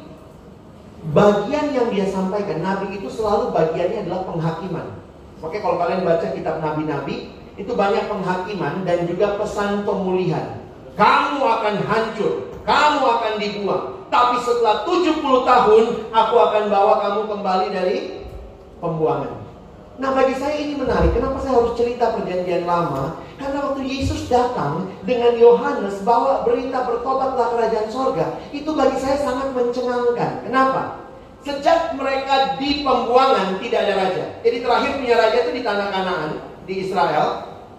[1.14, 4.95] bagian yang dia sampaikan, nabi itu selalu bagiannya adalah penghakiman.
[5.44, 10.60] Oke, kalau kalian baca kitab nabi-nabi, itu banyak penghakiman dan juga pesan pemulihan.
[10.96, 13.84] Kamu akan hancur, kamu akan dibuang.
[14.08, 17.96] Tapi setelah 70 tahun, aku akan bawa kamu kembali dari
[18.80, 19.44] pembuangan.
[19.96, 21.16] Nah bagi saya ini menarik.
[21.16, 23.16] Kenapa saya harus cerita perjanjian lama?
[23.40, 28.36] Karena waktu Yesus datang dengan Yohanes bawa berita bertobatlah kerajaan sorga.
[28.52, 30.44] Itu bagi saya sangat mencengangkan.
[30.44, 31.05] Kenapa?
[31.46, 34.24] Sejak mereka di pembuangan tidak ada raja.
[34.42, 36.30] Jadi terakhir punya raja itu di tanah Kanaan,
[36.66, 37.28] di Israel,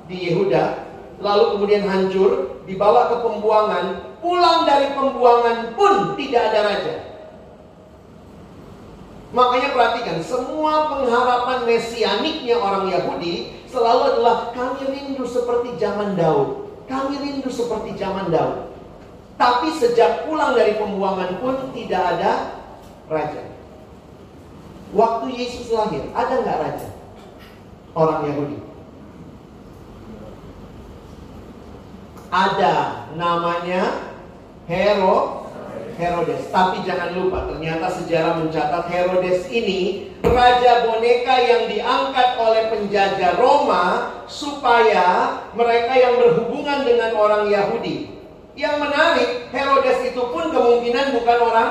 [0.07, 0.87] di Yehuda.
[1.19, 3.85] Lalu kemudian hancur, dibawa ke pembuangan.
[4.23, 6.95] Pulang dari pembuangan pun tidak ada raja.
[9.35, 16.71] Makanya perhatikan, semua pengharapan mesianiknya orang Yahudi selalu adalah kami rindu seperti zaman Daud.
[16.87, 18.71] Kami rindu seperti zaman Daud.
[19.35, 22.63] Tapi sejak pulang dari pembuangan pun tidak ada
[23.11, 23.56] raja.
[24.95, 26.89] Waktu Yesus lahir, ada nggak raja?
[27.91, 28.57] Orang Yahudi.
[32.31, 34.13] Ada namanya
[34.67, 35.47] Hero
[35.97, 36.47] Herodes.
[36.53, 44.13] Tapi jangan lupa, ternyata sejarah mencatat Herodes ini raja boneka yang diangkat oleh penjajah Roma
[44.29, 48.13] supaya mereka yang berhubungan dengan orang Yahudi.
[48.53, 51.69] Yang menarik, Herodes itu pun kemungkinan bukan orang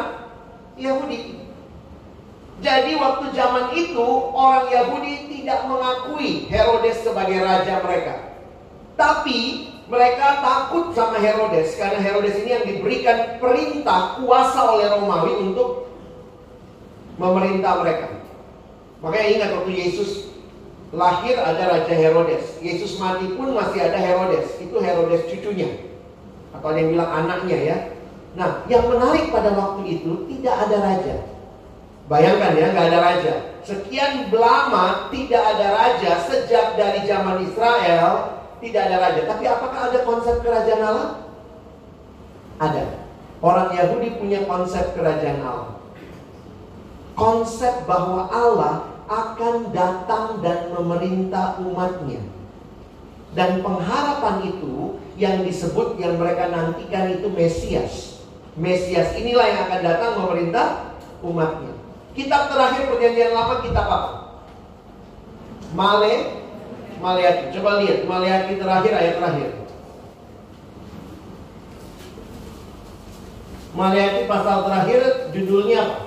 [0.75, 1.46] Yahudi.
[2.65, 8.33] Jadi waktu zaman itu orang Yahudi tidak mengakui Herodes sebagai raja mereka.
[8.97, 15.93] Tapi mereka takut sama Herodes karena Herodes ini yang diberikan perintah kuasa oleh Romawi untuk
[17.21, 18.09] memerintah mereka.
[19.05, 20.33] Makanya ingat waktu Yesus
[20.97, 22.57] lahir ada Raja Herodes.
[22.65, 24.49] Yesus mati pun masih ada Herodes.
[24.57, 25.77] Itu Herodes cucunya.
[26.57, 27.77] Atau yang bilang anaknya ya.
[28.33, 31.36] Nah, yang menarik pada waktu itu tidak ada raja.
[32.07, 33.35] Bayangkan ya, nggak ada raja.
[33.67, 39.21] Sekian lama tidak ada raja sejak dari zaman Israel tidak ada raja.
[39.27, 41.11] Tapi apakah ada konsep kerajaan Allah?
[42.57, 42.85] Ada.
[43.45, 45.77] Orang Yahudi punya konsep kerajaan Allah.
[47.17, 48.75] Konsep bahwa Allah
[49.07, 52.23] akan datang dan memerintah umatnya.
[53.37, 58.25] Dan pengharapan itu yang disebut yang mereka nantikan itu Mesias.
[58.57, 61.76] Mesias inilah yang akan datang memerintah umatnya.
[62.17, 64.11] Kitab terakhir perjanjian lama kitab apa?
[65.77, 66.15] Male
[66.97, 67.53] Maliaki.
[67.53, 69.51] Coba lihat Maliaki terakhir ayat terakhir.
[73.77, 75.01] Maliaki pasal terakhir
[75.37, 75.99] judulnya apa?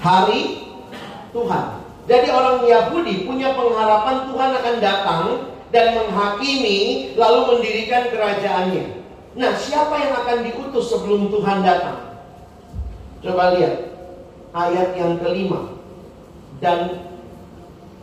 [0.00, 0.40] Hari
[1.36, 1.64] Tuhan.
[2.08, 5.24] Jadi orang Yahudi punya pengharapan Tuhan akan datang
[5.68, 9.04] dan menghakimi lalu mendirikan kerajaannya.
[9.36, 12.07] Nah, siapa yang akan diutus sebelum Tuhan datang?
[13.18, 13.90] Coba lihat
[14.54, 15.74] ayat yang kelima
[16.62, 17.02] dan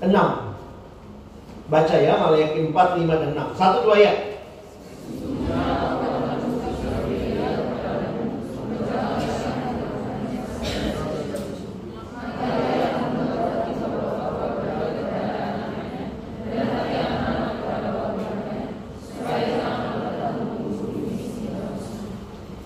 [0.03, 0.11] 6
[1.71, 4.17] Baca ya Malayaki 4, 5, dan 6 Satu dua ayat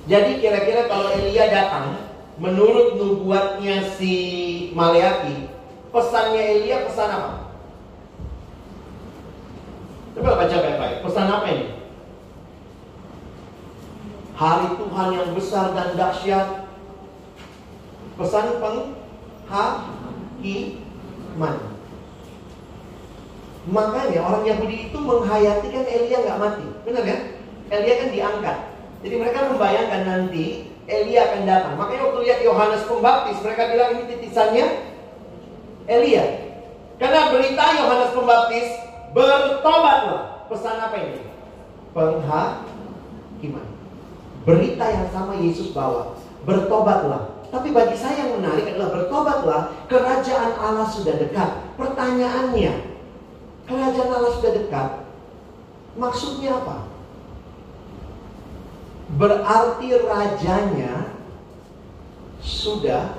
[0.09, 1.98] Jadi kira-kira kalau Elia datang
[2.39, 4.15] Menurut nubuatnya si
[4.71, 7.49] Maleaki Pesannya Elia pesan apa?
[10.13, 11.02] Coba baca baik-baik.
[11.02, 11.67] Pesan apa ini?
[14.38, 16.69] Hari Tuhan yang besar dan dahsyat.
[18.21, 18.93] Pesan penghakiman.
[23.69, 26.69] Makanya orang Yahudi itu menghayati kan Elia nggak mati.
[26.86, 27.21] Benar kan?
[27.73, 28.58] Elia kan diangkat.
[29.02, 31.73] Jadi mereka membayangkan nanti Elia akan datang.
[31.78, 34.65] Makanya waktu lihat Yohanes Pembaptis, mereka bilang ini titisannya
[35.86, 36.25] Elia.
[36.97, 38.67] Karena berita Yohanes Pembaptis
[39.13, 40.49] bertobatlah.
[40.49, 41.21] Pesan apa ini?
[41.93, 43.67] Penghakiman.
[44.49, 46.17] Berita yang sama Yesus bawa.
[46.50, 47.37] Bertobatlah.
[47.54, 49.62] Tapi bagi saya yang menarik adalah bertobatlah.
[49.85, 51.50] Kerajaan Allah sudah dekat.
[51.77, 52.73] Pertanyaannya,
[53.69, 54.90] kerajaan Allah sudah dekat.
[55.98, 56.88] Maksudnya apa?
[59.17, 61.10] Berarti rajanya
[62.43, 63.17] sudah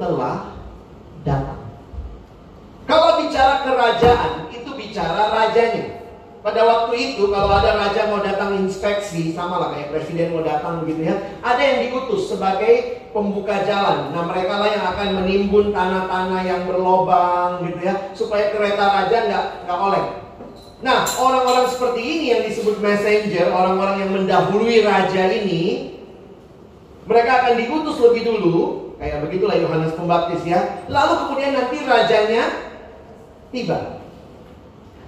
[0.00, 0.56] telah
[1.26, 1.60] datang.
[2.88, 6.02] Kalau bicara kerajaan, itu bicara rajanya.
[6.42, 10.82] Pada waktu itu kalau ada raja mau datang inspeksi, sama lah kayak presiden mau datang
[10.82, 11.14] begitu ya.
[11.38, 14.10] Ada yang diutus sebagai pembuka jalan.
[14.10, 17.94] Nah mereka lah yang akan menimbun tanah-tanah yang berlobang gitu ya.
[18.10, 20.08] Supaya kereta raja nggak nggak oleng.
[20.82, 25.94] Nah orang-orang seperti ini yang disebut messenger, orang-orang yang mendahului raja ini,
[27.02, 30.86] Mereka akan diutus lebih dulu, kayak begitulah Yohanes Pembaptis ya.
[30.86, 32.42] Lalu kemudian nanti rajanya
[33.50, 33.98] tiba.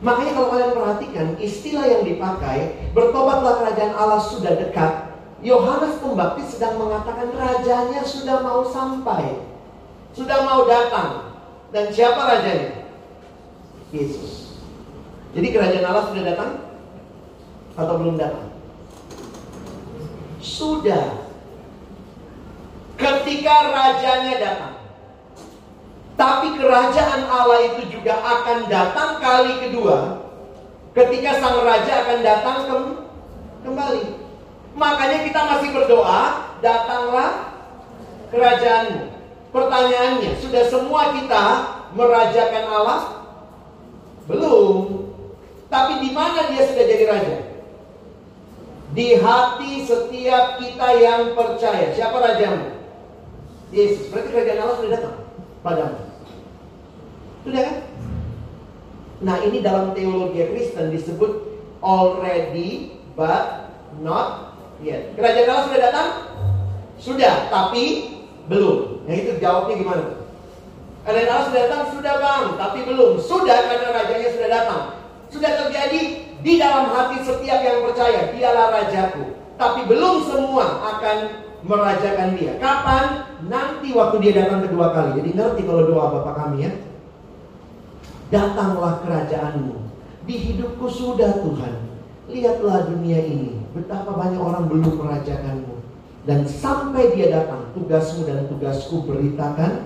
[0.02, 5.14] Makanya kalau kalian perhatikan istilah yang dipakai bertobatlah kerajaan Allah sudah dekat.
[5.38, 9.38] Yohanes Pembaptis sedang mengatakan rajanya sudah mau sampai.
[10.10, 11.38] Sudah mau datang.
[11.70, 12.90] Dan siapa rajanya?
[13.94, 14.43] Yesus.
[15.34, 16.50] Jadi kerajaan Allah sudah datang
[17.74, 18.46] atau belum datang?
[20.38, 21.26] Sudah.
[22.94, 24.74] Ketika rajanya datang.
[26.14, 30.22] Tapi kerajaan Allah itu juga akan datang kali kedua
[30.94, 32.76] ketika sang raja akan datang ke
[33.66, 34.04] kembali.
[34.78, 36.22] Makanya kita masih berdoa,
[36.62, 37.50] datanglah
[38.30, 39.02] kerajaanmu.
[39.54, 41.44] Pertanyaannya, sudah semua kita
[41.94, 43.02] merajakan Allah?
[44.26, 44.83] Belum.
[45.74, 47.36] Tapi di mana dia sudah jadi raja?
[48.94, 51.90] Di hati setiap kita yang percaya.
[51.90, 52.78] Siapa rajamu?
[53.74, 54.06] Yesus.
[54.06, 55.16] Berarti kerajaan Allah sudah datang
[55.66, 55.98] padamu.
[57.42, 57.76] Sudah kan?
[59.26, 61.42] Nah ini dalam teologi Kristen disebut
[61.82, 65.10] already but not yet.
[65.18, 66.08] Kerajaan Allah sudah datang?
[67.02, 68.14] Sudah, tapi
[68.46, 69.10] belum.
[69.10, 70.04] Nah itu jawabnya gimana?
[71.02, 71.82] Kerajaan Allah sudah datang?
[71.90, 73.12] Sudah bang, tapi belum.
[73.18, 75.03] Sudah karena rajanya sudah datang.
[75.34, 78.30] Sudah terjadi di dalam hati setiap yang percaya.
[78.30, 79.34] Dialah rajaku.
[79.58, 81.16] Tapi belum semua akan
[81.66, 82.54] merajakan dia.
[82.62, 83.26] Kapan?
[83.50, 85.18] Nanti waktu dia datang kedua kali.
[85.18, 86.72] Jadi ngerti kalau doa Bapak kami ya
[88.34, 89.76] datanglah kerajaanmu.
[90.24, 91.74] Di hidupku sudah Tuhan.
[92.26, 93.62] Lihatlah dunia ini.
[93.76, 95.74] Betapa banyak orang belum merajakanmu.
[96.24, 99.84] Dan sampai dia datang, tugasmu dan tugasku beritakan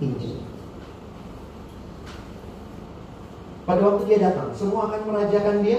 [0.00, 0.49] Injil.
[3.70, 5.78] Pada waktu dia datang, semua akan merajakan dia.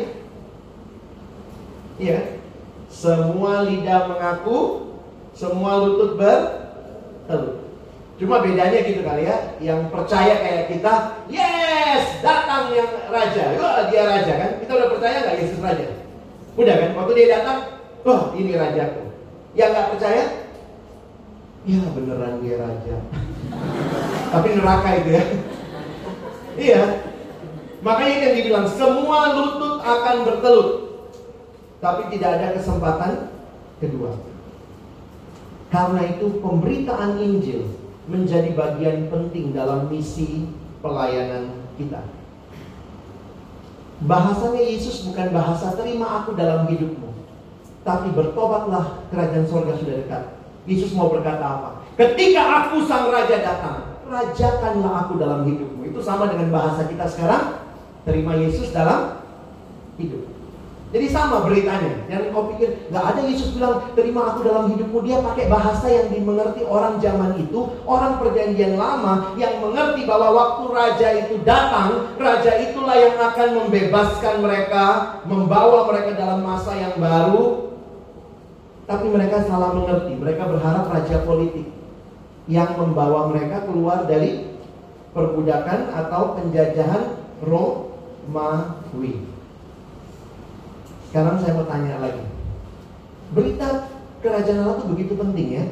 [1.99, 2.39] Iya.
[2.87, 4.87] Semua lidah mengaku,
[5.35, 7.67] semua lutut bertelut.
[8.15, 14.07] Cuma bedanya gitu kali ya, yang percaya kayak kita, yes, datang yang raja, wah dia
[14.07, 14.51] raja kan?
[14.63, 15.87] Kita udah percaya nggak Yesus raja?
[16.55, 16.89] Udah kan?
[16.95, 17.59] Waktu dia datang,
[18.07, 19.03] wah ini rajaku.
[19.51, 20.23] Yang nggak percaya,
[21.67, 22.95] ya beneran dia raja.
[24.31, 25.23] Tapi neraka itu ya.
[26.55, 27.10] iya.
[27.81, 30.69] Makanya yang dibilang semua lutut akan bertelut.
[31.81, 33.11] Tapi tidak ada kesempatan
[33.81, 34.13] kedua.
[35.73, 37.65] Karena itu pemberitaan Injil
[38.05, 40.45] menjadi bagian penting dalam misi
[40.85, 42.05] pelayanan kita.
[44.05, 47.09] Bahasanya Yesus bukan bahasa terima aku dalam hidupmu.
[47.81, 50.23] Tapi bertobatlah kerajaan sorga sudah dekat.
[50.69, 51.69] Yesus mau berkata apa?
[51.97, 55.89] Ketika aku sang raja datang, rajakanlah aku dalam hidupmu.
[55.89, 57.60] Itu sama dengan bahasa kita sekarang.
[58.01, 59.21] Terima Yesus dalam
[60.01, 60.31] hidup.
[60.91, 62.03] Jadi sama beritanya.
[62.11, 64.99] Jangan kau pikir nggak ada Yesus bilang terima aku dalam hidupmu.
[65.07, 70.63] Dia pakai bahasa yang dimengerti orang zaman itu, orang perjanjian lama yang mengerti bahwa waktu
[70.67, 74.85] raja itu datang, raja itulah yang akan membebaskan mereka,
[75.23, 77.71] membawa mereka dalam masa yang baru.
[78.83, 80.11] Tapi mereka salah mengerti.
[80.19, 81.71] Mereka berharap raja politik
[82.51, 84.43] yang membawa mereka keluar dari
[85.15, 87.15] perbudakan atau penjajahan
[88.31, 89.27] Romawi.
[91.11, 92.23] Sekarang saya mau tanya lagi.
[93.35, 93.91] Berita
[94.23, 95.65] kerajaan Allah itu begitu penting ya.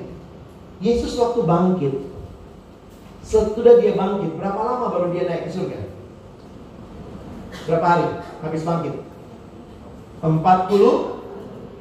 [0.80, 1.96] Yesus waktu bangkit,
[3.24, 5.80] sesudah dia bangkit, berapa lama baru dia naik ke surga?
[7.68, 8.08] Berapa hari
[8.44, 8.96] habis bangkit?
[10.24, 10.40] 40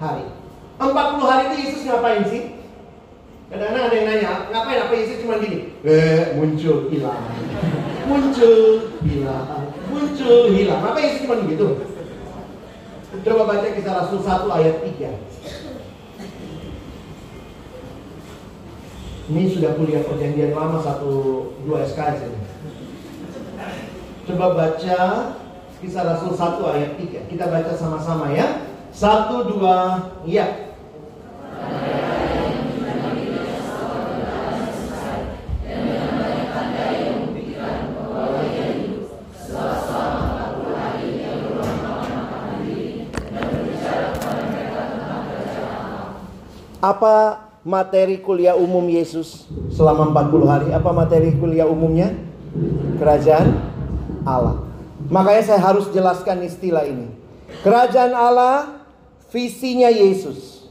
[0.02, 0.26] hari.
[0.78, 2.42] 40 hari itu Yesus ngapain sih?
[3.48, 5.74] Kadang-kadang ada yang nanya, ngapain apa Yesus cuma gini?
[5.82, 7.22] Eh, muncul, hilang.
[8.10, 8.54] muncul,
[9.06, 9.67] hilang.
[9.98, 10.82] Muncul, hilang.
[10.86, 11.82] Apa Yesus cuma gitu?
[13.24, 15.10] Coba baca kisah Rasul 1 ayat 3.
[19.28, 21.12] Ini sudah kuliah perjanjian lama satu
[21.66, 22.40] dua SKS ini.
[24.24, 25.00] Coba baca
[25.82, 27.28] kisah Rasul 1 ayat 3.
[27.28, 28.64] Kita baca sama-sama ya.
[28.94, 30.72] Satu dua iya.
[46.78, 50.68] Apa materi kuliah umum Yesus selama 40 hari?
[50.70, 52.14] Apa materi kuliah umumnya?
[53.02, 53.58] Kerajaan
[54.22, 54.62] Allah.
[55.10, 57.10] Makanya saya harus jelaskan istilah ini.
[57.66, 58.84] Kerajaan Allah,
[59.34, 60.70] visinya Yesus.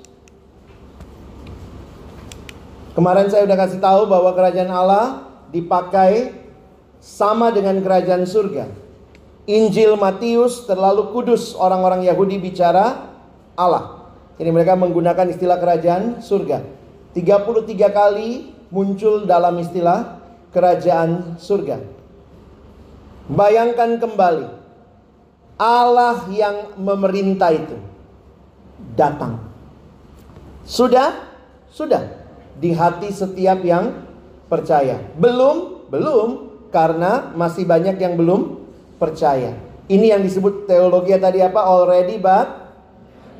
[2.95, 6.34] Kemarin saya udah kasih tahu bahwa kerajaan Allah dipakai
[6.97, 8.68] sama dengan kerajaan surga.
[9.47, 13.16] Injil Matius terlalu kudus orang-orang Yahudi bicara
[13.55, 13.97] Allah.
[14.38, 16.61] Jadi mereka menggunakan istilah kerajaan surga.
[17.17, 20.21] 33 kali muncul dalam istilah
[20.53, 21.81] kerajaan surga.
[23.27, 24.47] Bayangkan kembali.
[25.57, 27.77] Allah yang memerintah itu
[28.93, 29.41] datang.
[30.69, 31.17] Sudah?
[31.73, 32.05] Sudah.
[32.61, 34.05] Di hati setiap yang
[34.45, 35.01] percaya.
[35.17, 35.89] Belum?
[35.89, 36.29] Belum.
[36.69, 38.61] Karena masih banyak yang belum
[39.01, 39.57] percaya.
[39.88, 41.63] Ini yang disebut teologi tadi apa?
[41.63, 42.66] Already but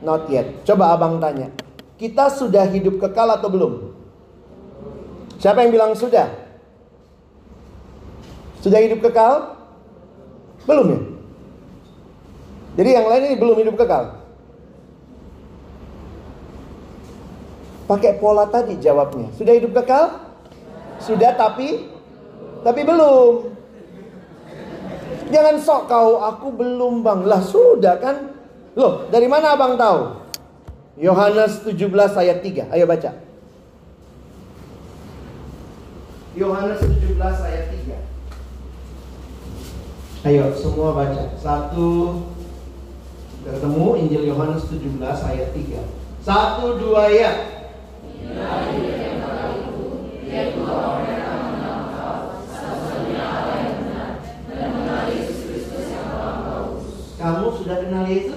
[0.02, 0.66] not yet.
[0.66, 1.50] Coba abang tanya.
[1.98, 3.74] Kita sudah hidup kekal atau belum?
[5.42, 6.30] Siapa yang bilang sudah?
[8.62, 9.58] Sudah hidup kekal?
[10.66, 11.00] Belum ya?
[12.78, 14.22] Jadi yang lain ini belum hidup kekal.
[17.88, 19.32] Pakai pola tadi jawabnya.
[19.34, 20.22] Sudah hidup kekal?
[21.02, 21.90] Sudah tapi
[22.62, 23.56] tapi belum.
[25.28, 27.26] Jangan sok kau, aku belum bang.
[27.26, 28.37] Lah sudah kan?
[28.78, 30.22] Loh, dari mana abang tahu?
[31.02, 32.70] Yohanes 17 ayat 3.
[32.70, 33.10] Ayo baca.
[36.38, 40.30] Yohanes 17 ayat 3.
[40.30, 41.34] Ayo semua baca.
[41.42, 42.22] Satu,
[43.42, 45.82] ketemu Injil Yohanes 17 ayat 3.
[46.22, 47.34] Satu dua ya.
[57.18, 58.37] Kamu sudah kenal Yesus?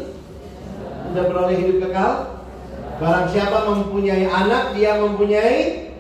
[1.11, 2.39] Sudah beroleh hidup kekal?
[3.03, 5.91] Barang siapa mempunyai anak, dia mempunyai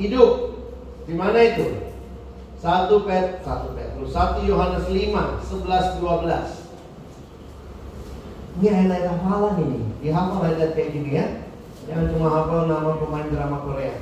[0.00, 0.56] hidup.
[1.04, 1.92] Di mana itu?
[2.56, 6.60] Satu Pet, satu Petrus, satu Yohanes 5, 11, 12.
[8.60, 9.80] Ini ayat-ayat hafalan ini.
[10.00, 11.26] Dihafal ayat kayak gini ya.
[11.84, 13.92] Jangan cuma hafal nama pemain drama Korea.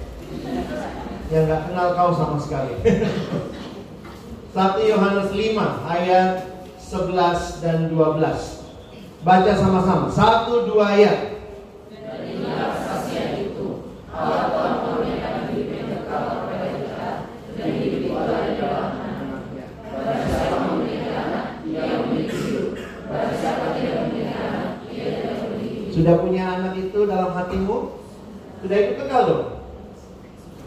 [1.34, 2.78] Yang nggak kenal kau sama sekali.
[4.54, 6.30] Satu Yohanes 5 ayat
[6.78, 8.57] 11 dan 12.
[9.26, 10.06] Baca sama-sama.
[10.06, 11.18] Satu dua ayat.
[25.98, 27.98] Sudah punya anak itu dalam hatimu?
[28.62, 29.46] Sudah itu kekal dong?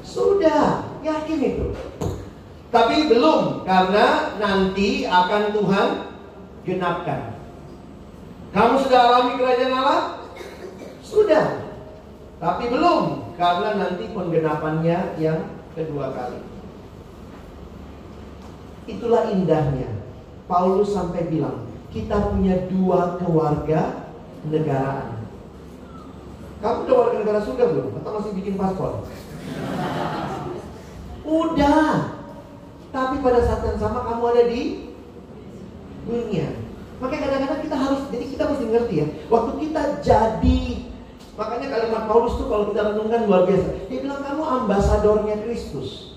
[0.03, 1.67] Sudah, yakin itu.
[2.67, 5.89] Tapi belum, karena nanti akan Tuhan
[6.67, 7.40] genapkan.
[8.51, 10.01] Kamu sudah alami kerajaan Allah?
[10.99, 11.71] Sudah.
[12.41, 15.39] Tapi belum, karena nanti penggenapannya yang
[15.71, 16.43] kedua kali.
[18.91, 19.87] Itulah indahnya.
[20.51, 21.63] Paulus sampai bilang,
[21.95, 24.11] kita punya dua keluarga
[24.43, 25.23] negaraan.
[26.59, 27.89] Kamu udah warga negara surga belum?
[28.03, 29.07] Atau masih bikin paspor?
[31.23, 32.19] Udah.
[32.91, 34.91] Tapi pada saat yang sama kamu ada di
[36.03, 36.70] dunia.
[37.01, 39.07] Makanya kadang-kadang kita harus, jadi kita mesti ngerti ya.
[39.33, 40.61] Waktu kita jadi,
[41.33, 43.69] makanya kalimat Paulus tuh kalau kita renungkan luar biasa.
[43.89, 46.13] Dia bilang kamu ambasadornya Kristus.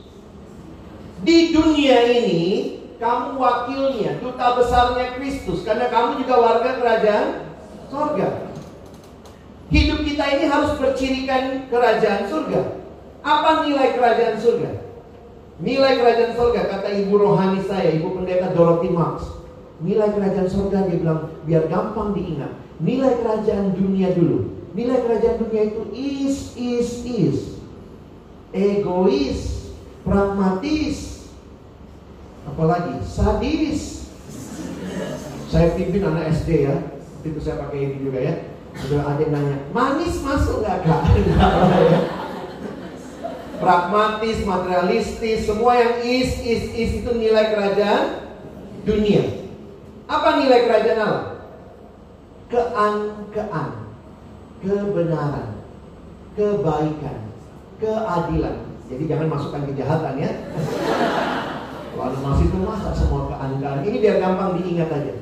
[1.24, 2.45] Di dunia ini,
[3.01, 5.64] kamu wakilnya, duta besarnya Kristus.
[5.64, 7.28] Karena kamu juga warga kerajaan
[7.89, 8.28] surga.
[9.72, 12.61] Hidup kita ini harus bercirikan kerajaan surga.
[13.24, 14.70] Apa nilai kerajaan surga?
[15.64, 19.43] Nilai kerajaan surga kata ibu rohani saya, ibu pendeta Dorothy Marx.
[19.85, 22.57] Nilai kerajaan surga dia bilang biar gampang diingat.
[22.80, 24.49] Nilai kerajaan dunia dulu.
[24.72, 27.39] Nilai kerajaan dunia itu is is is.
[28.49, 29.68] Egois,
[30.09, 31.28] pragmatis.
[32.49, 34.09] Apalagi sadis.
[35.53, 36.80] Saya pimpin anak SD ya.
[37.20, 38.35] Itu saya pakai ini juga ya.
[38.74, 41.03] Sudah ada yang nanya, manis masuk nggak kak?
[43.62, 48.35] Pragmatis, materialistis, semua yang is, is, is itu nilai kerajaan
[48.82, 49.43] dunia.
[50.05, 51.24] Apa nilai kerajaan Allah?
[52.52, 53.70] Kean-kean,
[54.61, 55.48] kebenaran,
[56.36, 57.18] kebaikan,
[57.80, 58.57] keadilan.
[58.84, 60.30] Jadi jangan masukkan kejahatan ya.
[61.94, 63.80] Kalau masih itu masa semua kean-kean.
[63.86, 65.14] Ini biar gampang diingat aja.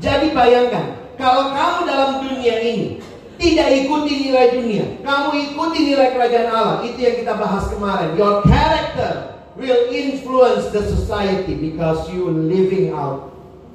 [0.00, 2.96] Jadi bayangkan, kalau kamu dalam dunia ini
[3.36, 6.78] tidak ikuti nilai dunia, kamu ikuti nilai kerajaan Allah.
[6.86, 8.16] Itu yang kita bahas kemarin.
[8.16, 13.28] Your character will influence the society because you living out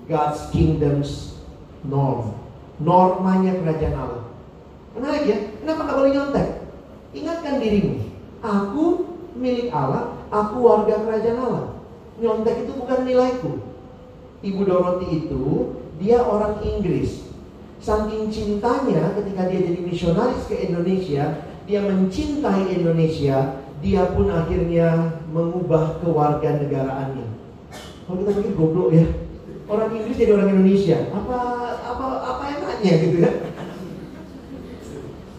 [0.05, 1.41] God's kingdom's
[1.81, 2.33] norm.
[2.81, 4.23] Normanya kerajaan Allah.
[4.95, 5.37] Menarik ya?
[5.63, 6.47] Kenapa nggak boleh nyontek?
[7.15, 7.95] Ingatkan dirimu.
[8.45, 8.85] Aku
[9.35, 11.65] milik Allah, aku warga kerajaan Allah.
[12.21, 13.51] Nyontek itu bukan nilaiku.
[14.45, 15.43] Ibu Dorothy itu,
[15.97, 17.25] dia orang Inggris.
[17.81, 25.99] Saking cintanya ketika dia jadi misionaris ke Indonesia, dia mencintai Indonesia, dia pun akhirnya mengubah
[26.01, 27.27] kewarganegaraannya.
[28.05, 29.05] Kalau kita pikir goblok ya,
[29.65, 31.39] orang Inggris jadi orang Indonesia, apa
[31.81, 33.31] apa apa enaknya gitu ya?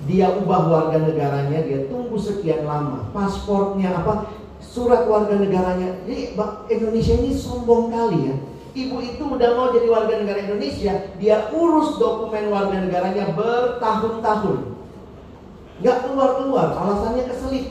[0.06, 3.10] Dia ubah warga negaranya, dia tunggu sekian lama.
[3.10, 4.30] Pasportnya apa?
[4.62, 5.98] Surat warga negaranya.
[6.06, 6.38] Jadi
[6.70, 8.36] Indonesia ini sombong kali ya.
[8.76, 14.78] Ibu itu udah mau jadi warga negara Indonesia, dia urus dokumen warga negaranya bertahun-tahun.
[15.80, 17.66] Gak keluar-keluar, alasannya keselip.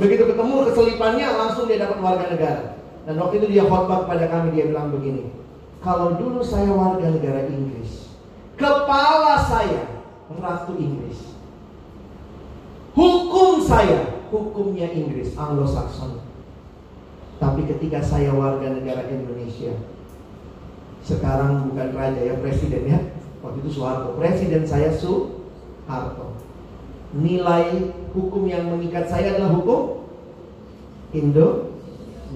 [0.00, 2.75] Begitu ketemu keselipannya, langsung dia dapat warga negara.
[3.06, 5.30] Dan waktu itu dia khotbah kepada kami, dia bilang begini,
[5.78, 8.10] kalau dulu saya warga negara Inggris,
[8.58, 9.96] kepala saya
[10.26, 11.38] Ratu Inggris.
[12.98, 16.18] Hukum saya, hukumnya Inggris, Anglo-Saxon.
[17.38, 19.76] Tapi ketika saya warga negara Indonesia,
[21.06, 22.98] sekarang bukan raja ya, presiden ya.
[23.44, 24.18] Waktu itu Soeharto.
[24.18, 26.34] Presiden saya Soeharto.
[27.14, 30.02] Nilai hukum yang mengikat saya adalah hukum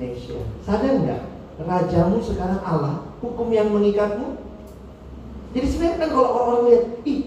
[0.01, 0.41] Indonesia.
[0.65, 1.23] Sadar nggak?
[1.61, 4.41] Rajamu sekarang Allah, hukum yang mengikatmu.
[5.53, 7.21] Jadi sebenarnya kan kalau orang lihat, ih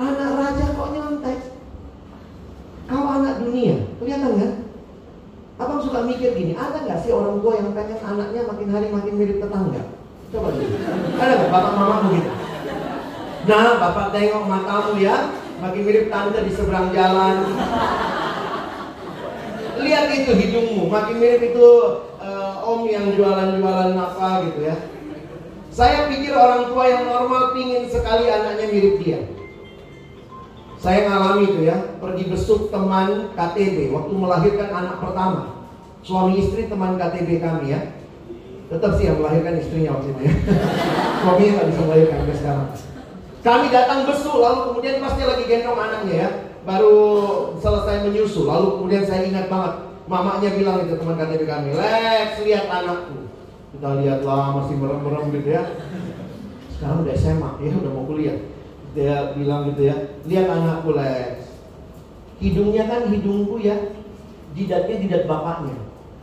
[0.00, 1.38] anak raja kok nyontek.
[2.88, 4.52] Kau anak dunia, kelihatan kan?
[5.60, 9.14] Abang suka mikir gini, ada nggak sih orang tua yang pengen anaknya makin hari makin
[9.20, 9.82] mirip tetangga?
[10.32, 10.76] Coba dulu.
[11.20, 12.30] Ada nggak bapak mama begitu?
[13.44, 15.16] Nah, bapak tengok matamu ya,
[15.60, 17.36] makin mirip tante di seberang jalan.
[19.78, 21.66] Lihat itu hidungmu, makin mirip itu
[22.18, 24.76] uh, om yang jualan-jualan apa gitu ya.
[25.70, 29.20] Saya pikir orang tua yang normal pingin sekali anaknya mirip dia.
[30.78, 35.66] Saya ngalami itu ya, pergi besuk teman KTB waktu melahirkan anak pertama.
[36.02, 37.80] Suami istri teman KTB kami ya.
[38.68, 40.34] Tetap sih yang melahirkan istrinya waktu itu ya.
[41.22, 42.68] Suaminya nggak bisa melahirkan sampai sekarang.
[43.48, 46.28] Kami datang besuk, lalu kemudian pasti lagi gendong anaknya ya.
[46.68, 46.96] Baru
[47.64, 49.88] selesai menyusu, lalu kemudian saya ingat banget.
[50.04, 53.24] Mamanya bilang itu teman KTB kami, Lex lihat anakku.
[53.72, 55.64] Kita lihatlah masih merem-merem gitu ya.
[56.76, 58.36] Sekarang udah SMA, ya udah mau kuliah
[58.98, 61.46] dia bilang gitu ya lihat anakku Lex
[62.40, 63.76] hidungnya kan hidungku ya
[64.58, 65.76] jidatnya jidat bapaknya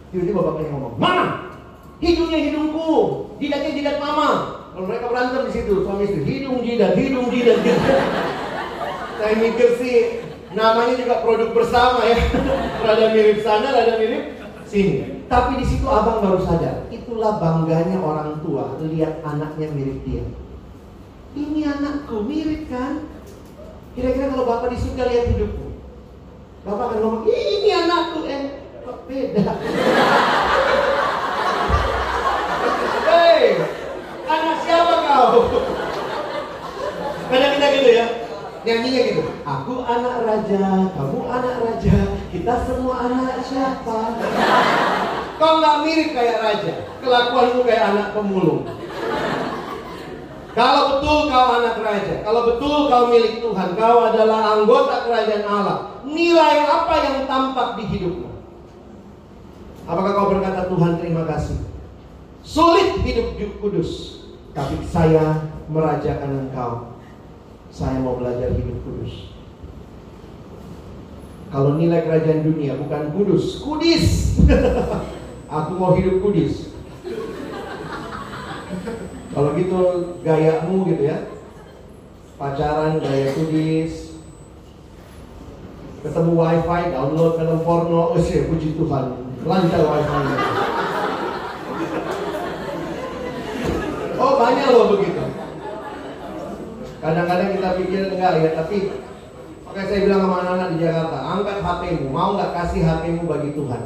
[0.09, 1.55] tiba-tiba bapaknya ngomong mana
[2.01, 2.89] hidungnya hidungku
[3.37, 7.79] jidatnya jidat mama kalau mereka berantem di situ suami istri hidung jidat hidung jidat gitu.
[9.23, 10.19] saya mikir sih
[10.51, 12.19] namanya juga produk bersama ya
[12.83, 14.35] rada mirip sana rada mirip
[14.67, 20.27] sini tapi di situ abang baru sadar itulah bangganya orang tua lihat anaknya mirip dia
[21.35, 23.03] ini anakku, mirip kan?
[23.91, 25.67] Kira-kira kalau Bapak di surga lihat hidupku
[26.63, 28.43] Bapak akan ngomong, ini anakku Eh,
[28.83, 29.43] kok beda?
[33.05, 33.54] Hei,
[34.25, 35.29] anak siapa kau?
[37.25, 38.05] Kadang kita gitu ya
[38.65, 41.97] Nyanyinya gitu Aku anak raja, kamu anak raja
[42.29, 43.97] Kita semua anak siapa?
[45.41, 48.65] Kau nggak mirip kayak raja Kelakuanmu kayak anak pemulung
[50.55, 55.99] kalau betul kau anak raja, kalau betul kau milik Tuhan, kau adalah anggota kerajaan Allah.
[56.07, 58.31] Nilai apa yang tampak di hidupmu?
[59.83, 61.59] Apakah kau berkata Tuhan terima kasih?
[62.39, 64.14] Sulit hidup kudus,
[64.55, 66.95] tapi saya merajakan engkau.
[67.67, 69.35] Saya mau belajar hidup kudus.
[71.51, 74.39] Kalau nilai kerajaan dunia bukan kudus, kudis.
[75.59, 76.71] Aku mau hidup kudis.
[79.35, 79.79] Kalau gitu
[80.23, 81.27] gayamu gitu ya
[82.39, 84.15] Pacaran gaya kudis
[85.99, 90.84] Ketemu wifi, download film porno sih, puji Tuhan Lancar wifi
[94.15, 95.23] Oh banyak loh begitu
[97.03, 98.77] Kadang-kadang kita pikir enggak ya Tapi
[99.67, 103.83] Makanya saya bilang sama anak-anak di Jakarta Angkat HPmu, mau nggak kasih HPmu bagi Tuhan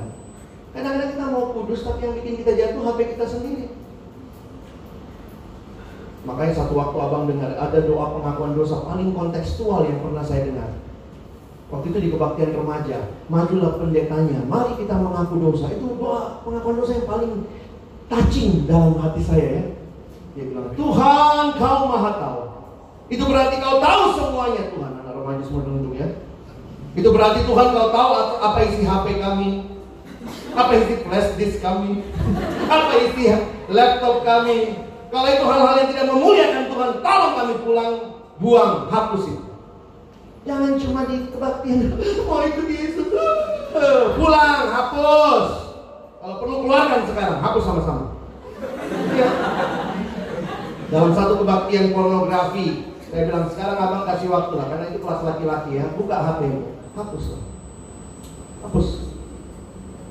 [0.75, 3.65] Kadang-kadang kita mau kudus Tapi yang bikin kita jatuh HP kita sendiri
[6.27, 10.69] Makanya satu waktu abang dengar ada doa pengakuan dosa paling kontekstual yang pernah saya dengar.
[11.69, 15.69] Waktu itu di kebaktian remaja, majulah pendetanya, mari kita mengaku dosa.
[15.69, 17.33] Itu doa pengakuan dosa yang paling
[18.09, 19.63] touching dalam hati saya ya.
[20.39, 22.41] Dia bilang, Tuhan kau maha tahu.
[23.11, 24.91] Itu berarti kau tahu semuanya Tuhan.
[25.03, 26.07] Anak remaja semua menunduk ya.
[26.95, 29.67] Itu berarti Tuhan kau tahu apa isi HP kami.
[30.55, 32.07] Apa isi flash disk kami.
[32.71, 33.35] Apa isi
[33.67, 37.93] laptop kami kalau itu hal-hal yang tidak memuliakan Tuhan, tolong kami pulang,
[38.37, 39.45] buang, hapus itu.
[40.45, 41.97] Jangan cuma di kebaktian,
[42.29, 43.09] mau ikut Yesus.
[44.17, 45.47] Pulang, hapus.
[46.21, 48.05] Kalau perlu keluarkan sekarang, hapus sama-sama.
[49.17, 49.29] Ya.
[50.89, 55.71] Dalam satu kebaktian pornografi, saya bilang sekarang abang kasih waktu lah, karena itu kelas laki-laki
[55.77, 56.41] ya, buka HP
[56.97, 57.43] hapus lah.
[58.65, 58.87] Hapus.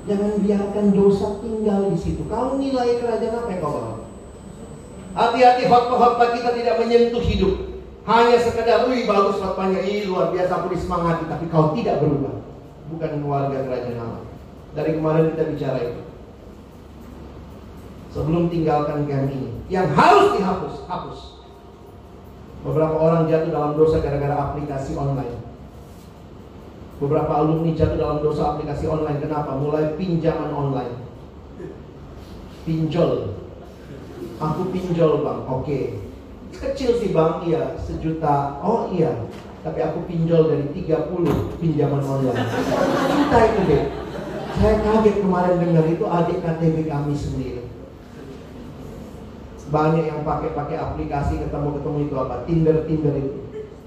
[0.09, 2.23] Jangan biarkan dosa tinggal di situ.
[2.31, 3.95] Kau nilai kerajaan apa yang kau bawa?
[5.13, 7.55] Hati-hati khotbah-khotbah kita tidak menyentuh hidup.
[8.09, 12.41] Hanya sekedar, wih bagus khotbahnya, ih luar biasa aku disemangati, tapi kau tidak berubah.
[12.89, 14.25] Bukan warga kerajaan Allah.
[14.73, 16.08] Dari kemarin kita bicara itu.
[18.19, 21.39] Sebelum tinggalkan ini, yang harus dihapus, hapus.
[22.67, 25.39] Beberapa orang jatuh dalam dosa gara-gara aplikasi online.
[26.99, 29.23] Beberapa alumni jatuh dalam dosa aplikasi online.
[29.23, 29.55] Kenapa?
[29.55, 30.99] Mulai pinjaman online.
[32.67, 33.39] Pinjol.
[34.43, 35.81] Aku pinjol bang, oke.
[36.59, 38.59] Kecil sih bang, iya sejuta.
[38.67, 39.15] Oh iya,
[39.63, 42.43] tapi aku pinjol dari 30 pinjaman online.
[43.15, 43.85] Juta itu deh.
[44.59, 47.58] Saya kaget kemarin dengar itu adik KTP kami sendiri.
[49.69, 52.35] Banyak yang pakai-pakai aplikasi ketemu-ketemu itu apa?
[52.49, 53.39] Tinder-Tinder itu.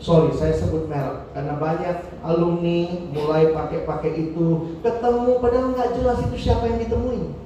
[0.02, 6.50] Sorry, saya sebut merek karena banyak alumni mulai pakai-pakai itu ketemu padahal nggak jelas itu
[6.50, 7.38] siapa yang ditemuin.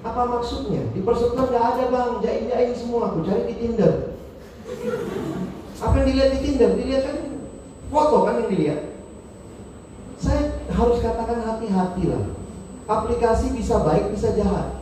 [0.00, 0.80] Apa maksudnya?
[0.96, 3.12] Di persekutuan nggak ada bang, jain-jain semua.
[3.12, 4.16] Aku cari di Tinder.
[5.76, 6.70] Apa yang dilihat di Tinder?
[6.72, 7.16] Dilihat kan
[7.92, 8.80] foto kan yang dilihat.
[10.16, 12.24] Saya harus katakan hati-hati lah.
[12.88, 14.79] Aplikasi bisa baik, bisa jahat.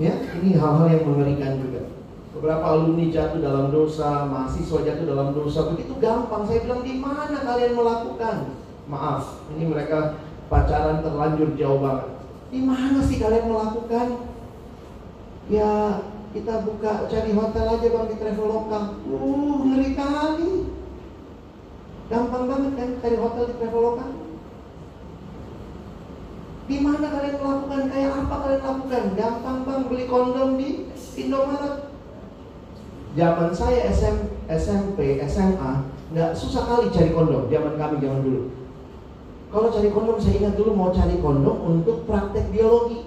[0.00, 1.92] Ya, ini hal-hal yang mengerikan juga.
[2.32, 6.48] Beberapa alumni jatuh dalam dosa, mahasiswa jatuh dalam dosa, begitu gampang.
[6.48, 8.56] Saya bilang di mana kalian melakukan?
[8.88, 10.16] Maaf, ini mereka
[10.48, 12.16] pacaran terlanjur jauh banget.
[12.48, 14.06] Di mana sih kalian melakukan?
[15.52, 16.00] Ya
[16.32, 18.80] kita buka cari hotel aja bang di Traveloka.
[19.04, 20.54] Uh, ngeri kali.
[22.08, 24.06] Gampang banget kan cari hotel di Traveloka.
[26.70, 27.82] Di mana kalian melakukan?
[27.90, 29.04] Kayak apa kalian lakukan?
[29.18, 30.86] Gampang bang beli kondom di
[31.18, 31.90] Indomaret.
[33.18, 34.16] Zaman saya SM,
[34.46, 35.72] SMP, SMA,
[36.14, 37.50] nggak susah kali cari kondom.
[37.50, 38.54] Zaman kami zaman dulu.
[39.50, 43.02] Kalau cari kondom, saya ingat dulu mau cari kondom untuk praktek biologi.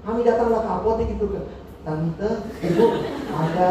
[0.00, 1.40] Kami datanglah ke apotek itu ke
[1.84, 2.30] tante,
[2.64, 2.84] ibu
[3.28, 3.68] ada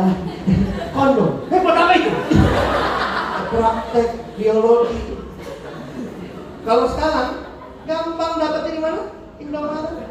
[0.93, 1.49] kondom.
[1.49, 2.11] Eh, buat apa itu?
[3.49, 5.01] praktek biologi.
[6.61, 7.29] Kalau sekarang
[7.89, 9.22] gampang dapat dari mana?
[9.43, 10.07] Indomaret.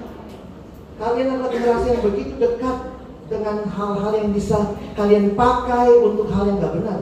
[1.00, 2.78] Kalian adalah generasi yang begitu dekat
[3.32, 7.00] dengan hal-hal yang bisa kalian pakai untuk hal yang nggak benar.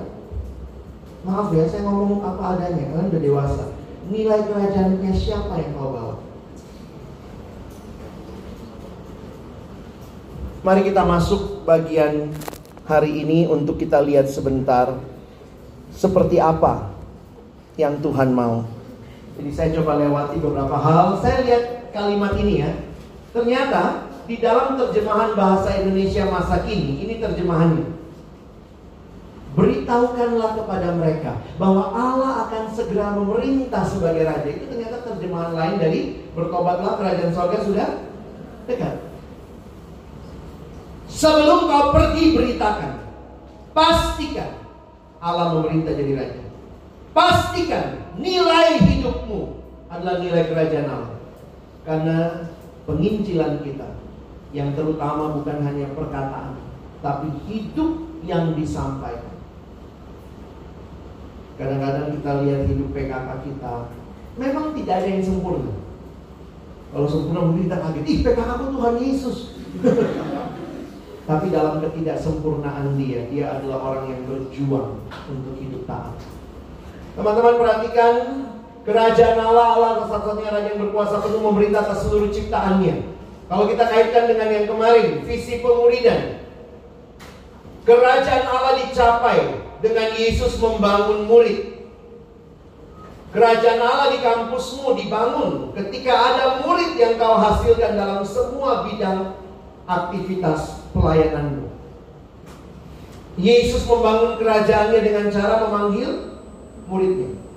[1.26, 3.64] Maaf ya, saya ngomong apa adanya, kalian udah dewasa.
[4.09, 6.16] Nilai kerajaannya siapa yang kau bawa?
[10.61, 12.33] Mari kita masuk bagian
[12.85, 14.97] hari ini untuk kita lihat sebentar
[15.93, 16.93] seperti apa
[17.76, 18.64] yang Tuhan mau.
[19.41, 21.16] Jadi saya coba lewati beberapa hal.
[21.24, 22.70] Saya lihat kalimat ini ya.
[23.30, 27.99] Ternyata di dalam terjemahan bahasa Indonesia masa kini, ini terjemahannya.
[29.51, 34.47] Beritahukanlah kepada mereka bahwa Allah akan segera memerintah sebagai raja.
[34.47, 36.01] Itu ternyata terjemahan lain dari
[36.38, 37.88] bertobatlah kerajaan sorga sudah
[38.70, 38.95] dekat.
[41.11, 43.03] Sebelum kau pergi beritakan,
[43.74, 44.62] pastikan
[45.18, 46.43] Allah memerintah jadi raja.
[47.11, 49.59] Pastikan nilai hidupmu
[49.91, 51.10] adalah nilai kerajaan Allah.
[51.85, 52.49] Karena
[52.85, 53.89] penginjilan kita
[54.51, 56.59] yang terutama bukan hanya perkataan,
[57.01, 59.39] tapi hidup yang disampaikan.
[61.57, 63.74] Kadang-kadang kita lihat hidup PKK kita,
[64.41, 65.72] memang tidak ada yang sempurna.
[66.91, 69.39] Kalau sempurna mungkin kita kaget, ih PKK aku Tuhan Yesus.
[71.31, 74.99] Tapi dalam ketidaksempurnaan dia, dia adalah orang yang berjuang
[75.31, 76.18] untuk hidup taat.
[77.14, 78.14] Teman-teman perhatikan,
[78.87, 83.11] kerajaan Allah, Allah satu-satunya raja yang berkuasa penuh memerintah atas seluruh ciptaannya.
[83.51, 86.39] Kalau kita kaitkan dengan yang kemarin, visi pemuridan.
[87.83, 89.39] Kerajaan Allah dicapai
[89.83, 91.83] dengan Yesus membangun murid.
[93.31, 99.39] Kerajaan Allah di kampusmu dibangun ketika ada murid yang kau hasilkan dalam semua bidang
[99.87, 101.70] aktivitas pelayananmu.
[103.39, 106.39] Yesus membangun kerajaannya dengan cara memanggil
[106.91, 107.50] muridnya.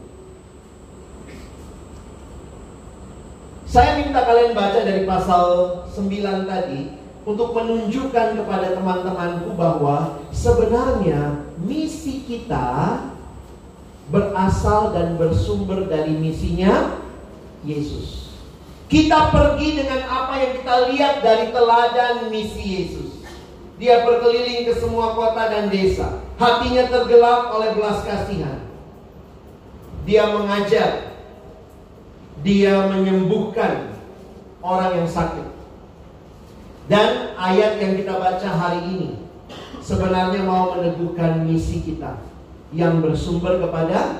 [3.74, 5.46] Saya minta kalian baca dari pasal
[5.90, 6.94] 9 tadi
[7.26, 13.02] untuk menunjukkan kepada teman-temanku bahwa sebenarnya misi kita
[14.14, 17.02] berasal dan bersumber dari misinya
[17.66, 18.30] Yesus.
[18.94, 23.26] Kita pergi dengan apa yang kita lihat dari teladan misi Yesus.
[23.82, 26.22] Dia berkeliling ke semua kota dan desa.
[26.38, 28.70] Hatinya tergelap oleh belas kasihan.
[30.06, 31.13] Dia mengajar
[32.44, 33.96] dia menyembuhkan
[34.60, 35.48] orang yang sakit.
[36.92, 39.10] Dan ayat yang kita baca hari ini
[39.80, 42.20] sebenarnya mau meneguhkan misi kita
[42.76, 44.20] yang bersumber kepada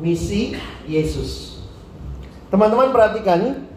[0.00, 0.56] misi
[0.88, 1.60] Yesus.
[2.48, 3.68] Teman-teman perhatikan,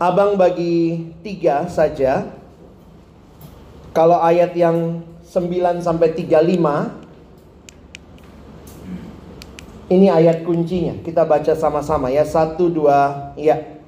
[0.00, 2.28] abang bagi tiga saja.
[3.92, 7.11] Kalau ayat yang 9 sampai 35
[9.90, 10.98] ini ayat kuncinya.
[11.02, 12.22] Kita baca sama-sama ya.
[12.22, 13.80] Satu, dua, ya.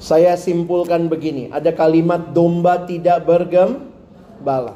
[0.00, 4.74] Saya simpulkan begini, ada kalimat domba tidak bergembala.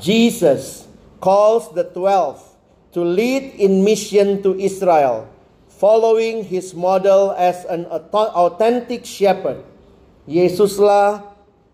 [0.00, 0.88] Jesus
[1.20, 2.40] calls the twelve
[2.96, 5.28] to lead in mission to Israel,
[5.80, 9.64] following his model as an authentic shepherd.
[10.28, 11.24] Yesuslah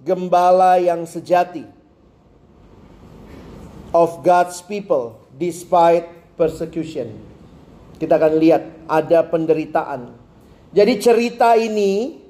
[0.07, 1.66] gembala yang sejati
[3.90, 6.07] of God's people despite
[6.38, 7.18] persecution.
[7.98, 10.14] Kita akan lihat ada penderitaan.
[10.70, 12.22] Jadi cerita ini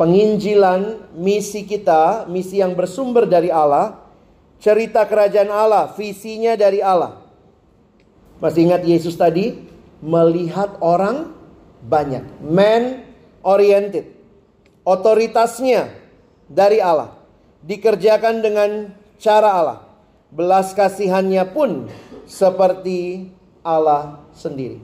[0.00, 4.00] penginjilan, misi kita, misi yang bersumber dari Allah,
[4.56, 7.20] cerita kerajaan Allah, visinya dari Allah.
[8.40, 9.71] Masih ingat Yesus tadi
[10.02, 11.30] melihat orang
[11.86, 13.06] banyak, man
[13.46, 14.10] oriented.
[14.82, 15.94] Otoritasnya
[16.50, 17.14] dari Allah,
[17.62, 18.70] dikerjakan dengan
[19.22, 19.80] cara Allah.
[20.34, 21.86] Belas kasihannya pun
[22.26, 23.30] seperti
[23.62, 24.82] Allah sendiri.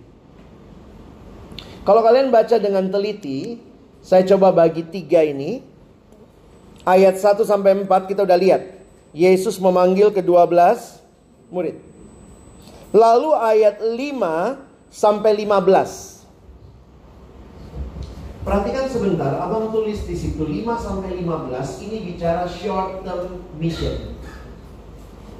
[1.82, 3.58] Kalau kalian baca dengan teliti,
[4.04, 5.64] saya coba bagi tiga ini.
[6.84, 8.62] Ayat 1 sampai 4 kita udah lihat.
[9.12, 11.00] Yesus memanggil ke-12
[11.48, 11.76] murid.
[12.92, 16.18] Lalu ayat 5 sampai 15.
[18.49, 24.16] Perhatikan sebentar, Abang tulis di situ 5 sampai 15 ini bicara short term mission.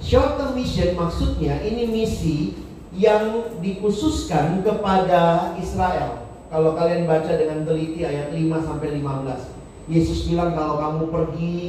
[0.05, 2.53] Short term mission maksudnya ini misi
[2.93, 6.29] yang dikhususkan kepada Israel.
[6.49, 9.57] Kalau kalian baca dengan teliti ayat 5 sampai 15.
[9.89, 11.65] Yesus bilang kalau kamu pergi,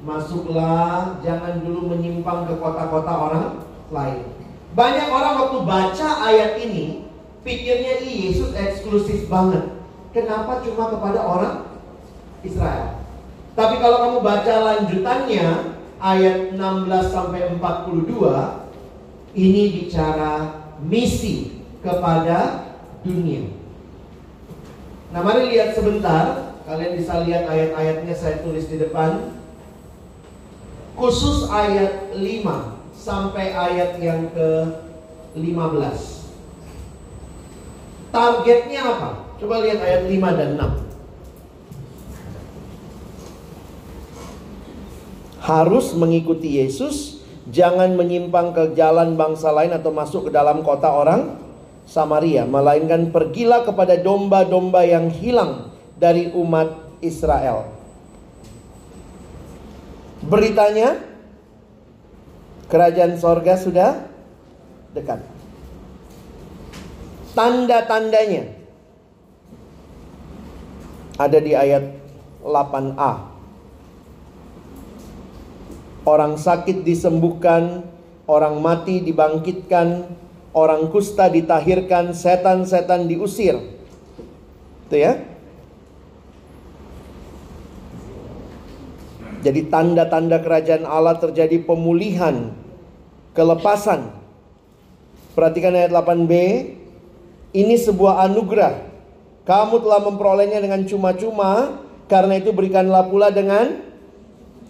[0.00, 3.46] masuklah, jangan dulu menyimpang ke kota-kota orang
[3.92, 4.24] lain.
[4.72, 7.07] Banyak orang waktu baca ayat ini,
[7.42, 9.76] pikirnya Yesus eksklusif banget.
[10.14, 11.56] Kenapa cuma kepada orang
[12.42, 12.98] Israel?
[13.58, 15.48] Tapi kalau kamu baca lanjutannya,
[15.98, 22.70] ayat 16 sampai 42, ini bicara misi kepada
[23.02, 23.50] dunia.
[25.08, 29.40] Nah mari lihat sebentar Kalian bisa lihat ayat-ayatnya saya tulis di depan
[30.92, 34.50] Khusus ayat 5 Sampai ayat yang ke
[35.32, 36.17] 15
[38.08, 39.10] Targetnya apa?
[39.38, 40.88] Coba lihat ayat 5 dan 6
[45.48, 51.40] harus mengikuti Yesus, jangan menyimpang ke jalan bangsa lain atau masuk ke dalam kota orang
[51.88, 57.64] Samaria, melainkan pergilah kepada domba-domba yang hilang dari umat Israel.
[60.20, 61.00] Beritanya,
[62.68, 63.90] kerajaan sorga sudah
[64.92, 65.37] dekat.
[67.36, 68.58] Tanda-tandanya
[71.18, 71.98] ada di ayat
[72.46, 73.12] 8a.
[76.06, 77.84] Orang sakit disembuhkan,
[78.24, 80.08] orang mati dibangkitkan,
[80.54, 83.58] orang kusta ditahirkan, setan-setan diusir.
[84.88, 85.20] Itu ya.
[89.38, 92.56] Jadi tanda-tanda kerajaan Allah terjadi pemulihan,
[93.36, 94.16] kelepasan.
[95.36, 96.32] Perhatikan ayat 8b.
[97.52, 98.74] Ini sebuah anugerah.
[99.48, 103.80] Kamu telah memperolehnya dengan cuma-cuma, karena itu berikanlah pula dengan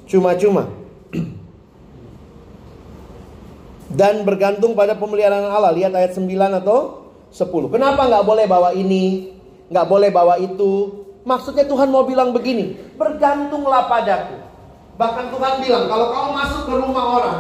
[0.07, 0.71] cuma-cuma
[3.99, 5.75] dan bergantung pada pemeliharaan Allah.
[5.75, 6.31] Lihat ayat 9
[6.63, 7.75] atau 10.
[7.75, 9.35] Kenapa nggak boleh bawa ini,
[9.67, 11.03] nggak boleh bawa itu?
[11.27, 14.39] Maksudnya Tuhan mau bilang begini, bergantunglah padaku.
[14.99, 17.39] Bahkan Tuhan bilang, kalau kau masuk ke rumah orang,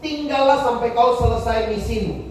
[0.00, 2.29] tinggallah sampai kau selesai misimu.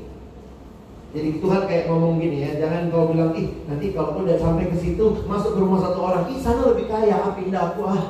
[1.09, 4.69] Jadi Tuhan kayak ngomong gini ya, jangan kau bilang, ih nanti kalau kau udah sampai
[4.69, 8.03] ke situ, masuk ke rumah satu orang, ih sana lebih kaya, ah, pindah aku ah.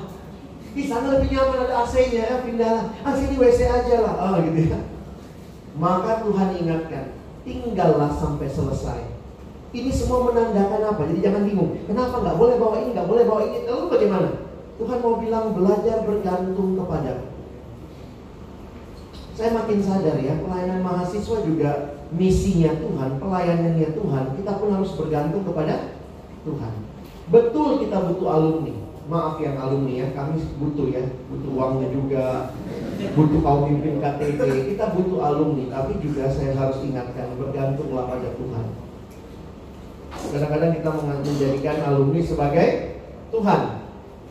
[0.75, 2.91] Di sana lebih nyaman ada AC-nya ya, pindah.
[3.01, 4.79] Ah sini WC aja lah, ah gitu ya.
[5.79, 7.05] Maka Tuhan ingatkan,
[7.47, 8.99] tinggallah sampai selesai.
[9.71, 11.01] Ini semua menandakan apa?
[11.07, 11.79] Jadi jangan bingung.
[11.87, 13.57] Kenapa nggak boleh bawa ini, nggak boleh bawa ini?
[13.63, 14.29] Lalu bagaimana?
[14.75, 17.13] Tuhan mau bilang belajar bergantung kepada.
[19.39, 24.23] Saya makin sadar ya, pelayanan mahasiswa juga misinya Tuhan, pelayanannya Tuhan.
[24.37, 25.97] Kita pun harus bergantung kepada
[26.45, 26.73] Tuhan.
[27.29, 31.01] Betul kita butuh alumni maaf yang alumni ya, kami butuh ya,
[31.33, 32.53] butuh uangnya juga,
[33.17, 34.39] butuh kaum pimpin KTP,
[34.69, 38.65] kita butuh alumni, tapi juga saya harus ingatkan bergantunglah pada Tuhan.
[40.29, 42.67] Kadang-kadang kita menjadikan alumni sebagai
[43.33, 43.61] Tuhan.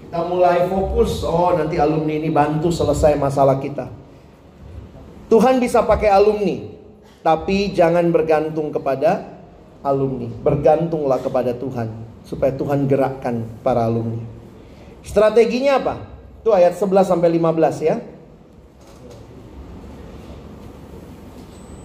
[0.06, 3.90] Kita mulai fokus, oh nanti alumni ini bantu selesai masalah kita.
[5.28, 6.67] Tuhan bisa pakai alumni.
[7.28, 9.28] Tapi jangan bergantung kepada
[9.84, 10.32] alumni.
[10.40, 11.92] Bergantunglah kepada Tuhan.
[12.24, 14.24] Supaya Tuhan gerakkan para alumni.
[15.04, 16.00] Strateginya apa?
[16.40, 18.00] Itu ayat 11 sampai 15 ya.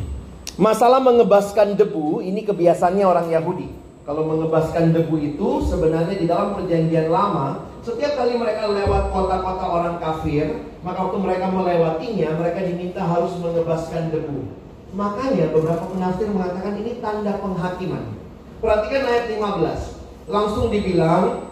[0.71, 3.75] Masalah mengebaskan debu ini kebiasaannya orang Yahudi.
[4.07, 9.99] Kalau mengebaskan debu itu sebenarnya di dalam perjanjian lama, setiap kali mereka lewat kota-kota orang
[9.99, 14.68] kafir, maka waktu mereka melewatinya, mereka diminta harus mengebaskan debu.
[14.99, 18.03] Makanya beberapa penafsir mengatakan ini tanda penghakiman.
[18.59, 20.27] Perhatikan ayat 15.
[20.27, 21.47] Langsung dibilang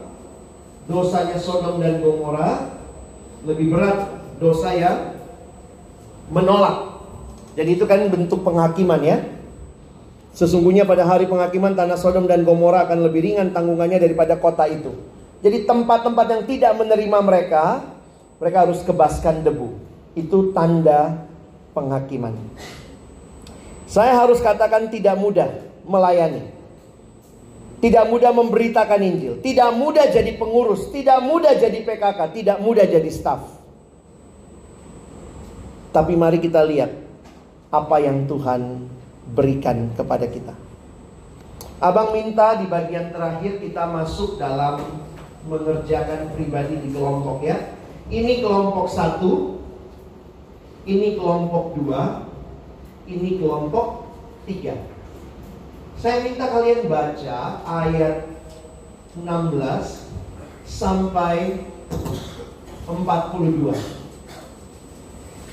[0.90, 2.74] dosanya Sodom dan Gomora
[3.46, 5.14] lebih berat dosa yang
[6.34, 6.96] menolak
[7.56, 9.24] jadi itu kan bentuk penghakiman ya.
[10.36, 14.92] Sesungguhnya pada hari penghakiman tanah Sodom dan Gomora akan lebih ringan tanggungannya daripada kota itu.
[15.40, 17.80] Jadi tempat-tempat yang tidak menerima mereka,
[18.36, 19.72] mereka harus kebaskan debu.
[20.12, 21.24] Itu tanda
[21.72, 22.36] penghakiman.
[23.86, 25.48] Saya harus katakan tidak mudah
[25.86, 26.52] melayani.
[27.76, 33.10] Tidak mudah memberitakan Injil, tidak mudah jadi pengurus, tidak mudah jadi PKK, tidak mudah jadi
[33.12, 33.44] staf.
[35.92, 36.88] Tapi mari kita lihat
[37.68, 38.88] apa yang Tuhan
[39.36, 40.56] berikan kepada kita.
[41.76, 44.80] Abang minta di bagian terakhir kita masuk dalam
[45.44, 47.60] mengerjakan pribadi di kelompok ya.
[48.08, 49.60] Ini kelompok satu,
[50.88, 52.24] ini kelompok dua,
[53.06, 54.10] ini kelompok
[54.44, 54.74] tiga.
[55.96, 58.28] Saya minta kalian baca ayat
[59.16, 60.12] 16
[60.68, 61.64] sampai
[62.84, 63.72] 42.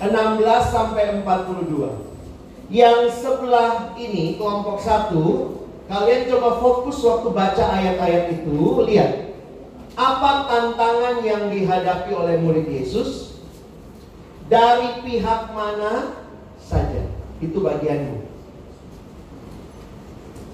[0.04, 2.12] 16 sampai 42.
[2.74, 5.26] Yang sebelah ini kelompok satu,
[5.88, 9.32] kalian coba fokus waktu baca ayat-ayat itu, lihat
[9.93, 13.38] apa tantangan yang dihadapi oleh murid Yesus
[14.49, 16.18] dari pihak mana
[16.58, 17.03] saja.
[17.44, 18.24] Itu bagianmu.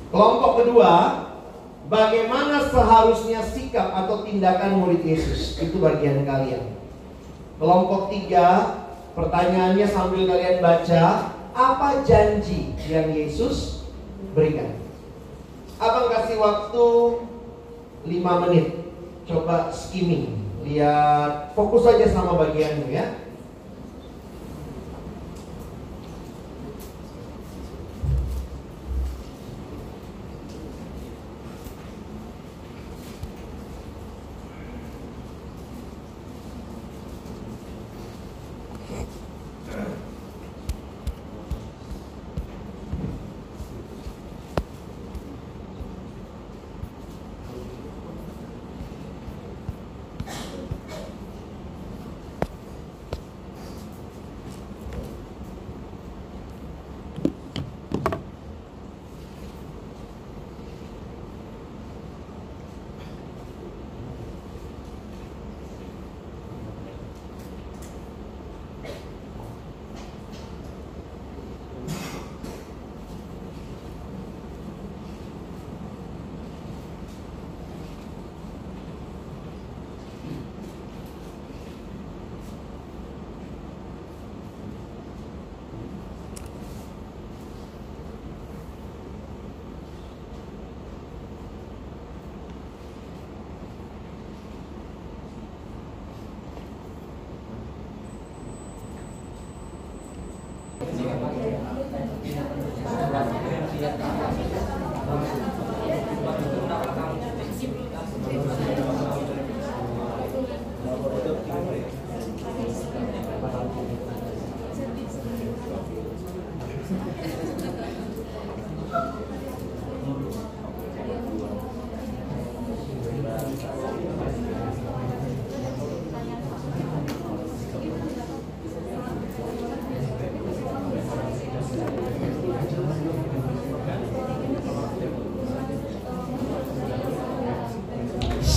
[0.10, 0.92] Kelompok kedua,
[1.86, 5.62] bagaimana seharusnya sikap atau tindakan murid Yesus.
[5.62, 6.74] Itu bagian kalian.
[7.62, 8.82] Kelompok tiga,
[9.14, 13.86] pertanyaannya sambil kalian baca, apa janji yang Yesus
[14.34, 14.82] berikan.
[15.78, 16.86] Abang kasih waktu
[18.10, 18.68] 5 menit.
[19.30, 20.42] Coba skimming.
[20.66, 23.29] Lihat, fokus saja sama bagianmu ya.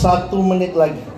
[0.02, 1.11] Satu menit lagi.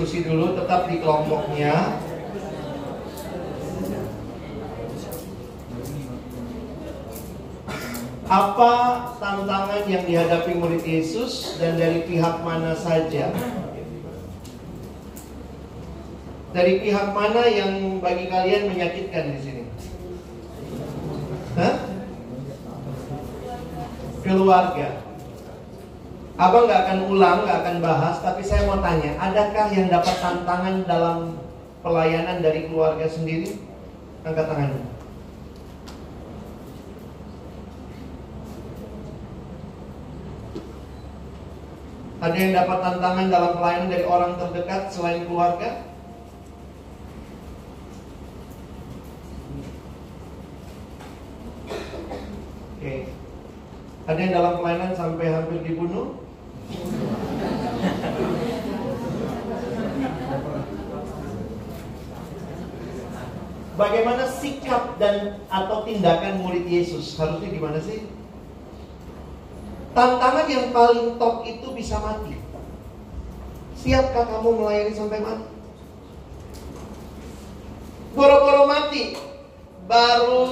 [0.00, 2.00] Diskusi dulu, tetap di kelompoknya.
[8.24, 8.72] Apa
[9.20, 13.28] tantangan yang dihadapi murid Yesus dan dari pihak mana saja?
[16.56, 19.64] Dari pihak mana yang bagi kalian menyakitkan di sini?
[21.60, 21.76] Hah?
[24.24, 24.99] Keluarga.
[26.40, 30.88] Abang nggak akan ulang, nggak akan bahas, tapi saya mau tanya, adakah yang dapat tantangan
[30.88, 31.36] dalam
[31.84, 33.60] pelayanan dari keluarga sendiri?
[34.24, 34.88] Angkat tangannya.
[42.24, 45.84] Ada yang dapat tantangan dalam pelayanan dari orang terdekat selain keluarga?
[52.80, 53.12] Oke.
[54.08, 56.29] Ada yang dalam pelayanan sampai hampir dibunuh?
[63.80, 67.16] Bagaimana sikap dan atau tindakan murid Yesus?
[67.16, 68.04] Harusnya gimana sih?
[69.96, 72.36] Tantangan yang paling top itu bisa mati.
[73.80, 75.48] Siapkah kamu melayani sampai mati?
[78.12, 79.16] Boro-boro mati,
[79.88, 80.44] baru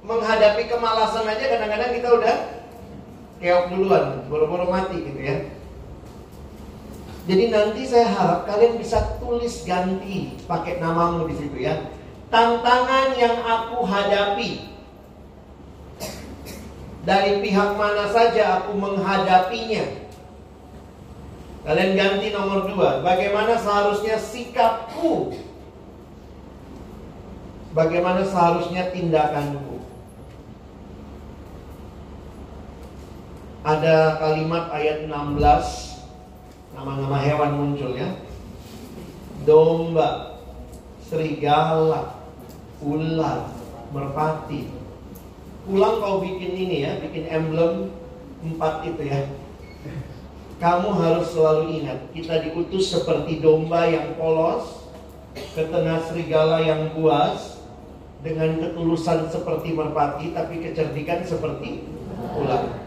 [0.00, 2.36] menghadapi kemalasan aja kadang-kadang kita udah
[3.44, 5.52] keok duluan, boro-boro mati gitu ya.
[7.28, 11.92] Jadi nanti saya harap kalian bisa tulis ganti pakai namamu di situ ya.
[12.32, 14.72] Tantangan yang aku hadapi
[17.04, 20.08] dari pihak mana saja aku menghadapinya.
[21.68, 23.04] Kalian ganti nomor dua.
[23.04, 25.36] Bagaimana seharusnya sikapku?
[27.76, 29.73] Bagaimana seharusnya tindakanku?
[33.64, 35.10] Ada kalimat ayat 16
[36.76, 38.12] Nama-nama hewan muncul ya
[39.48, 40.36] Domba
[41.08, 42.20] Serigala
[42.84, 43.48] Ular
[43.88, 44.84] Merpati
[45.64, 47.88] pulang kau bikin ini ya, bikin emblem
[48.44, 49.24] empat itu ya.
[50.60, 54.86] Kamu harus selalu ingat, kita diutus seperti domba yang polos,
[55.34, 57.58] ke tengah serigala yang buas,
[58.22, 61.84] dengan ketulusan seperti merpati, tapi kecerdikan seperti
[62.38, 62.83] ular.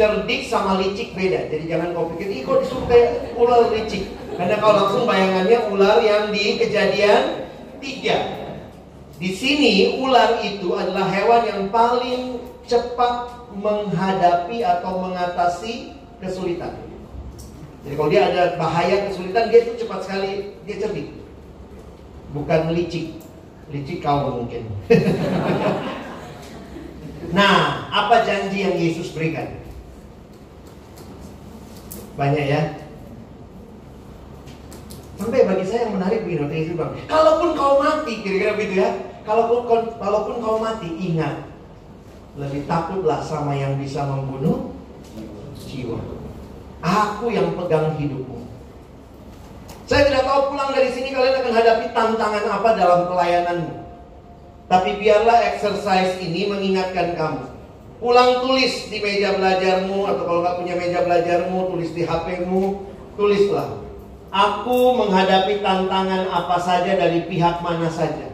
[0.00, 4.08] Cerdik sama licik beda, jadi jangan kau pikir, ih kok disuruh kayak ular licik.
[4.32, 7.52] Karena kau langsung bayangannya ular yang di kejadian
[7.84, 8.40] tiga
[9.20, 15.92] di sini ular itu adalah hewan yang paling cepat menghadapi atau mengatasi
[16.24, 16.72] kesulitan.
[17.84, 21.12] Jadi kalau dia ada bahaya kesulitan, dia itu cepat sekali, dia cerdik.
[22.32, 23.20] Bukan licik.
[23.68, 24.64] Licik kau mungkin.
[27.36, 29.59] nah, apa janji yang Yesus berikan?
[32.20, 32.62] Banyak ya.
[35.16, 38.90] Sampai bagi saya yang menarik begini, Yesus bilang, kalaupun kau mati, kira-kira begitu ya,
[39.24, 41.44] Kalaupun, kalaupun kau mati, ingat.
[42.40, 44.72] Lebih takutlah sama yang bisa membunuh
[45.68, 46.00] jiwa.
[46.80, 48.48] Aku yang pegang hidupmu.
[49.84, 53.74] Saya tidak tahu pulang dari sini kalian akan hadapi tantangan apa dalam pelayananmu.
[54.70, 57.49] Tapi biarlah exercise ini mengingatkan kamu.
[58.00, 62.88] Pulang tulis di meja belajarmu atau kalau nggak punya meja belajarmu, tulis di HP-mu,
[63.20, 63.76] tulislah.
[64.32, 68.32] Aku menghadapi tantangan apa saja dari pihak mana saja.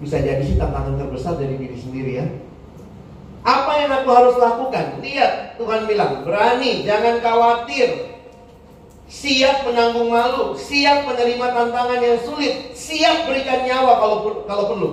[0.00, 2.26] Bisa jadi sih tantangan terbesar dari diri sendiri ya.
[3.44, 5.04] Apa yang aku harus lakukan?
[5.04, 8.16] Lihat, Tuhan bilang, berani, jangan khawatir.
[9.06, 14.16] Siap menanggung malu, siap menerima tantangan yang sulit, siap berikan nyawa kalau
[14.50, 14.90] kalau perlu.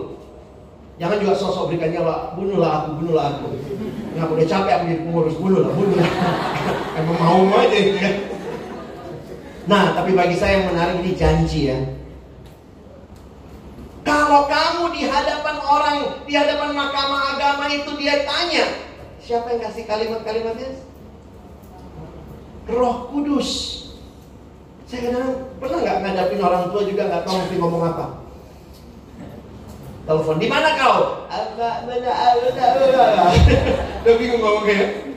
[1.02, 3.50] Jangan juga sosok berikan nyawa, bunuhlah aku, bunuhlah aku.
[4.14, 6.10] Nggak udah capek aku jadi pengurus, bunuhlah, bunuhlah.
[7.02, 7.98] Emang mau aja gitu.
[9.66, 11.78] Nah, tapi bagi saya yang menarik ini janji ya.
[14.04, 15.98] Kalau kamu di hadapan orang,
[16.28, 18.66] di hadapan mahkamah agama itu dia tanya,
[19.18, 20.78] siapa yang kasih kalimat-kalimatnya?
[22.70, 23.82] Roh Kudus.
[24.86, 28.23] Saya kadang pernah nggak ngadapin orang tua juga nggak tahu mesti ngomong apa.
[30.04, 31.24] Telepon, di mana kau?
[31.32, 32.12] Apa, mana,
[34.04, 35.16] Udah bingung ngomong kayak.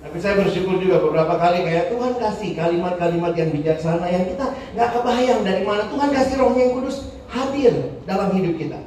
[0.00, 4.90] Tapi saya bersyukur juga beberapa kali kayak Tuhan kasih kalimat-kalimat yang bijaksana yang kita nggak
[4.96, 6.96] kebayang dari mana Tuhan kasih rohnya yang kudus
[7.30, 7.74] hadir
[8.04, 8.80] dalam hidup kita.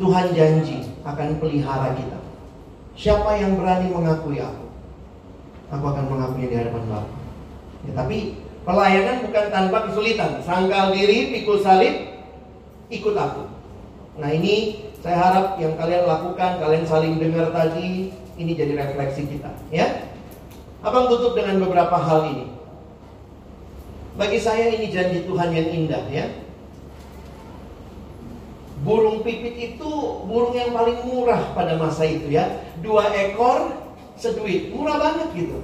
[0.00, 2.18] Tuhan janji akan pelihara kita.
[2.96, 4.66] Siapa yang berani mengakui aku?
[5.72, 7.12] Aku akan mengakui di hadapan Bapa.
[7.88, 8.16] Ya, tapi
[8.66, 10.42] pelayanan bukan tanpa kesulitan.
[10.44, 12.18] Sangkal diri, pikul salib,
[12.92, 13.51] ikut aku.
[14.20, 19.50] Nah ini saya harap yang kalian lakukan, kalian saling dengar tadi, ini jadi refleksi kita.
[19.72, 20.12] Ya,
[20.82, 22.46] Abang tutup dengan beberapa hal ini.
[24.18, 26.26] Bagi saya ini janji Tuhan yang indah ya.
[28.82, 29.90] Burung pipit itu
[30.26, 32.50] burung yang paling murah pada masa itu ya.
[32.82, 33.78] Dua ekor
[34.18, 35.62] seduit, murah banget gitu.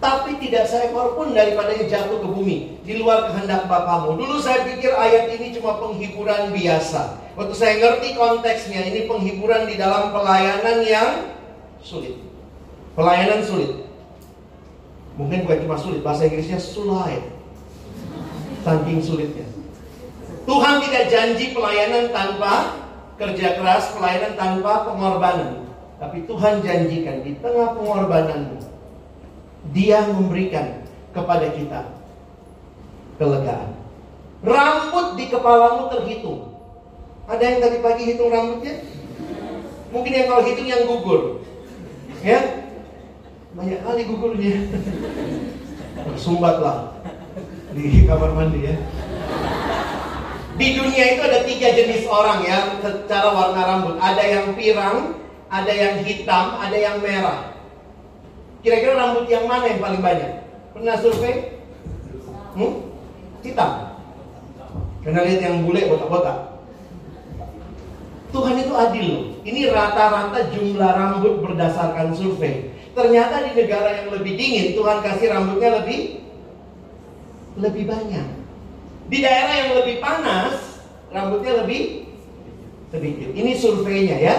[0.00, 4.96] Tapi tidak seekor pun daripadanya jatuh ke bumi Di luar kehendak Bapamu Dulu saya pikir
[4.96, 11.10] ayat ini cuma penghiburan biasa Waktu saya ngerti konteksnya Ini penghiburan di dalam pelayanan yang
[11.80, 12.18] sulit.
[12.98, 13.86] Pelayanan sulit.
[15.14, 17.22] Mungkin bukan cuma sulit Bahasa Inggrisnya sulit.
[18.60, 19.46] Saking sulitnya.
[20.44, 22.76] Tuhan tidak janji pelayanan tanpa
[23.16, 25.64] kerja keras Pelayanan tanpa pengorbanan.
[26.00, 28.70] Tapi Tuhan janjikan di tengah pengorbananmu
[29.76, 30.80] dia memberikan
[31.12, 31.80] kepada kita
[33.20, 33.76] kelegaan.
[34.40, 36.49] Rambut di kepalamu terhitung.
[37.30, 38.74] Ada yang tadi pagi hitung rambutnya?
[39.94, 41.46] Mungkin yang kalau hitung yang gugur.
[42.26, 42.66] Ya?
[43.54, 44.66] Banyak kali gugurnya.
[46.18, 46.98] Sumbatlah
[47.70, 48.74] di kamar mandi ya.
[50.58, 53.94] Di dunia itu ada tiga jenis orang ya secara warna rambut.
[54.02, 55.14] Ada yang pirang,
[55.46, 57.54] ada yang hitam, ada yang merah.
[58.60, 60.30] Kira-kira rambut yang mana yang paling banyak?
[60.74, 61.62] Pernah survei?
[62.58, 62.90] Hmm?
[63.46, 63.70] Hitam.
[65.06, 66.49] Karena lihat yang bule botak-botak.
[68.30, 69.24] Tuhan itu adil loh.
[69.42, 72.70] Ini rata-rata jumlah rambut berdasarkan survei.
[72.94, 76.22] Ternyata di negara yang lebih dingin Tuhan kasih rambutnya lebih
[77.58, 78.26] lebih banyak.
[79.10, 82.06] Di daerah yang lebih panas rambutnya lebih
[82.94, 83.30] sedikit.
[83.34, 84.36] Ini surveinya ya.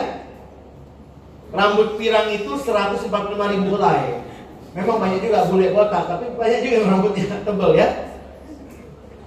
[1.51, 4.23] Rambut pirang itu 145 ribu helai.
[4.71, 7.87] Memang banyak juga bule botak, tapi banyak juga yang rambutnya tebal ya.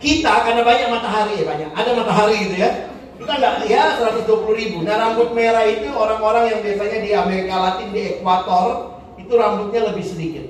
[0.01, 2.94] Kita karena banyak matahari ya banyak, ada matahari gitu ya.
[3.15, 4.83] Itu kan enggak ya 120 ribu.
[4.83, 10.03] Nah rambut merah itu orang-orang yang biasanya di Amerika Latin di ekuator itu rambutnya lebih
[10.03, 10.47] sedikit.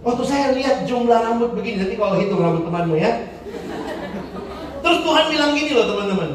[0.00, 3.28] Waktu saya lihat jumlah rambut begini, nanti kalau hitung rambut temanmu ya.
[4.80, 6.30] Terus Tuhan bilang gini loh teman-teman.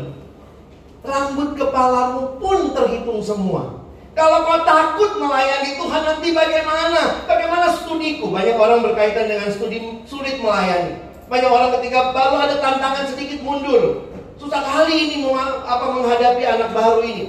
[1.05, 3.85] Rambut kepalamu pun terhitung semua.
[4.15, 7.27] Kalau kau takut melayani Tuhan nanti bagaimana?
[7.27, 8.31] Bagaimana studiku?
[8.31, 11.03] Banyak orang berkaitan dengan studi sulit melayani.
[11.27, 14.13] Banyak orang ketika baru ada tantangan sedikit mundur.
[14.35, 15.17] Susah kali ini
[15.63, 17.25] apa menghadapi anak baru ini.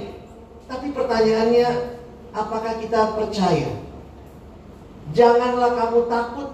[0.67, 1.69] Tapi pertanyaannya,
[2.35, 3.71] apakah kita percaya?
[5.15, 6.49] Janganlah kamu takut.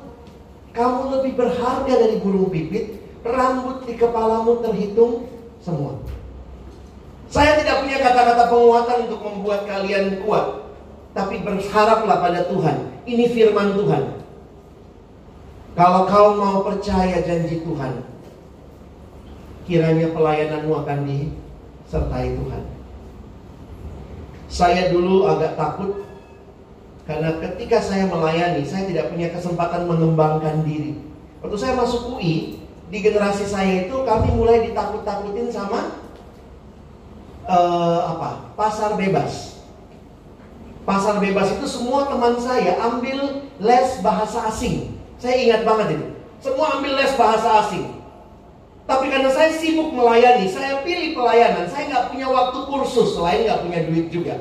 [0.74, 3.02] Kamu lebih berharga dari burung pipit.
[3.26, 5.26] Rambut di kepalamu terhitung
[5.64, 5.98] semua.
[7.34, 10.70] Saya tidak punya kata-kata penguatan untuk membuat kalian kuat.
[11.18, 12.78] Tapi berharaplah pada Tuhan.
[13.10, 14.04] Ini firman Tuhan.
[15.74, 18.06] Kalau kau mau percaya janji Tuhan,
[19.64, 22.64] kiranya pelayananmu akan disertai Tuhan.
[24.52, 26.04] Saya dulu agak takut
[27.04, 31.04] karena ketika saya melayani, saya tidak punya kesempatan mengembangkan diri.
[31.44, 36.00] Waktu saya masuk UI, di generasi saya itu kami mulai ditakut-takutin sama
[37.44, 38.56] uh, apa?
[38.56, 39.60] Pasar bebas.
[40.88, 44.96] Pasar bebas itu semua teman saya ambil les bahasa asing.
[45.20, 46.08] Saya ingat banget itu.
[46.40, 47.93] Semua ambil les bahasa asing.
[48.84, 51.64] Tapi karena saya sibuk melayani, saya pilih pelayanan.
[51.72, 54.36] Saya nggak punya waktu kursus, selain nggak punya duit juga.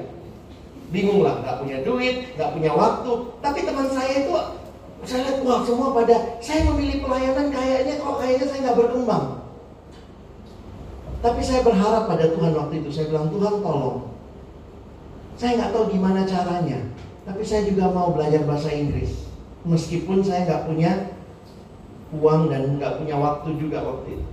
[0.91, 3.13] Bingung lah, nggak punya duit, nggak punya waktu.
[3.39, 4.35] Tapi teman saya itu,
[5.07, 9.25] saya lihat wah semua pada, saya memilih pelayanan kayaknya kok kayaknya saya nggak berkembang.
[11.23, 12.91] Tapi saya berharap pada Tuhan waktu itu.
[12.91, 14.11] Saya bilang, Tuhan tolong.
[15.39, 16.83] Saya nggak tahu gimana caranya.
[17.23, 19.31] Tapi saya juga mau belajar bahasa Inggris.
[19.63, 21.15] Meskipun saya nggak punya
[22.11, 24.32] uang dan nggak punya waktu juga waktu itu.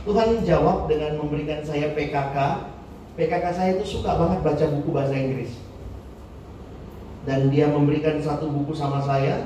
[0.00, 2.36] Tuhan jawab dengan memberikan saya PKK.
[3.20, 5.52] PKK saya itu suka banget baca buku bahasa Inggris.
[7.28, 9.44] Dan dia memberikan satu buku sama saya.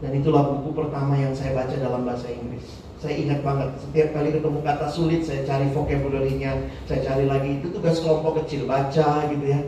[0.00, 2.82] Dan itulah buku pertama yang saya baca dalam bahasa Inggris.
[3.00, 7.72] Saya ingat banget, setiap kali ketemu kata sulit saya cari vocabulary-nya, saya cari lagi itu
[7.72, 9.60] tugas kelompok kecil baca gitu ya.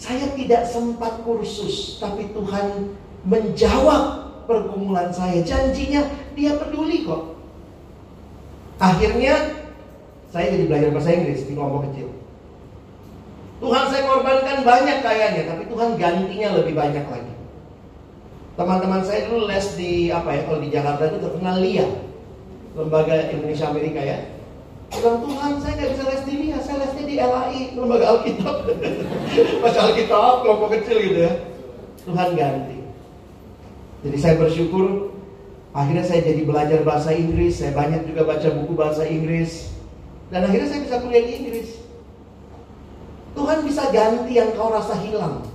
[0.00, 2.96] Saya tidak sempat kursus, tapi Tuhan
[3.28, 5.44] menjawab pergumulan saya.
[5.44, 7.39] Janjinya dia peduli kok.
[8.80, 9.34] Akhirnya
[10.32, 12.08] saya jadi belajar bahasa Inggris di kelompok kecil.
[13.60, 17.34] Tuhan saya korbankan banyak kayaknya, tapi Tuhan gantinya lebih banyak lagi.
[18.56, 21.88] Teman-teman saya dulu les di apa ya kalau di Jakarta itu terkenal Lia
[22.74, 24.18] lembaga Indonesia Amerika ya
[24.90, 28.56] bilang Tuhan saya nggak bisa les di LIA saya lesnya di LAI lembaga Alkitab
[29.62, 31.32] baca Alkitab kelompok kecil gitu ya
[32.06, 32.78] Tuhan ganti
[34.02, 35.09] jadi saya bersyukur
[35.70, 39.70] akhirnya saya jadi belajar bahasa Inggris saya banyak juga baca buku bahasa Inggris
[40.30, 41.68] dan akhirnya saya bisa kuliah di Inggris
[43.30, 45.46] Tuhan bisa ganti yang kau rasa hilang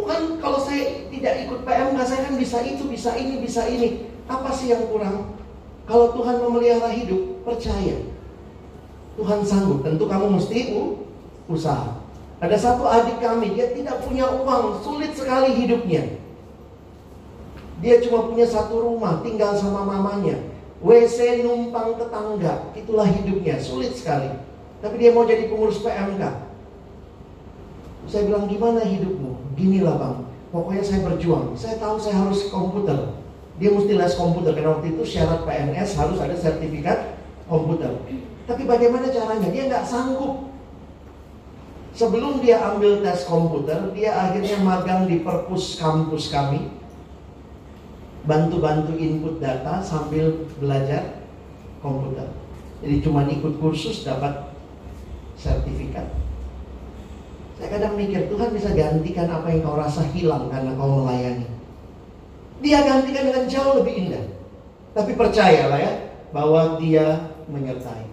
[0.00, 4.08] Tuhan kalau saya tidak ikut PMK saya kan bisa itu, bisa ini, bisa ini.
[4.30, 5.34] Apa sih yang kurang?
[5.84, 7.98] Kalau Tuhan memelihara hidup, percaya.
[9.18, 9.82] Tuhan sanggup.
[9.82, 10.58] Tentu kamu mesti
[11.50, 11.98] usaha.
[12.40, 16.19] Ada satu adik kami, dia tidak punya uang, sulit sekali hidupnya.
[17.80, 20.36] Dia cuma punya satu rumah, tinggal sama mamanya.
[20.80, 24.32] WC numpang tetangga, itulah hidupnya, sulit sekali.
[24.80, 26.22] Tapi dia mau jadi pengurus PMK.
[28.08, 29.56] Saya bilang, gimana hidupmu?
[29.56, 30.16] Ginilah bang,
[30.52, 31.52] pokoknya saya berjuang.
[31.56, 33.12] Saya tahu saya harus komputer.
[33.60, 37.12] Dia mesti les komputer, karena waktu itu syarat PNS harus ada sertifikat
[37.44, 37.92] komputer.
[38.48, 39.52] Tapi bagaimana caranya?
[39.52, 40.48] Dia nggak sanggup.
[41.92, 46.79] Sebelum dia ambil tes komputer, dia akhirnya magang di perpus kampus kami.
[48.30, 51.18] Bantu-bantu input data sambil belajar
[51.82, 52.30] komputer.
[52.78, 54.54] Jadi cuma ikut kursus dapat
[55.34, 56.06] sertifikat.
[57.58, 61.50] Saya kadang mikir Tuhan bisa gantikan apa yang kau rasa hilang karena kau melayani.
[62.62, 64.24] Dia gantikan dengan jauh lebih indah.
[64.94, 65.92] Tapi percayalah ya
[66.30, 68.06] bahwa dia menyertai.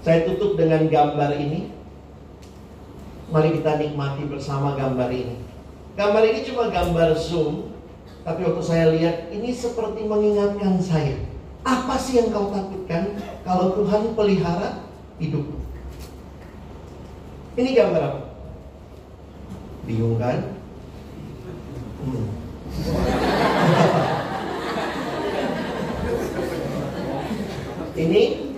[0.00, 1.68] Saya tutup dengan gambar ini.
[3.28, 5.36] Mari kita nikmati bersama gambar ini.
[5.94, 7.73] Gambar ini cuma gambar zoom,
[8.24, 11.20] tapi waktu saya lihat ini seperti mengingatkan saya.
[11.60, 14.88] Apa sih yang kau takutkan kalau Tuhan pelihara
[15.20, 15.60] hidupmu?
[17.54, 18.20] Ini gambar apa?
[19.84, 20.56] Bingung kan?
[22.00, 22.28] Hmm.
[27.94, 28.53] Ini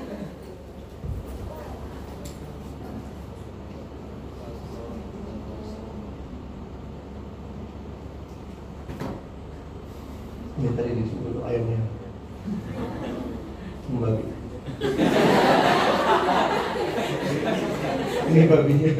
[10.67, 11.79] Ini tadi disebut dulu ayamnya.
[13.87, 14.27] Membabi.
[18.27, 18.91] Ini babinya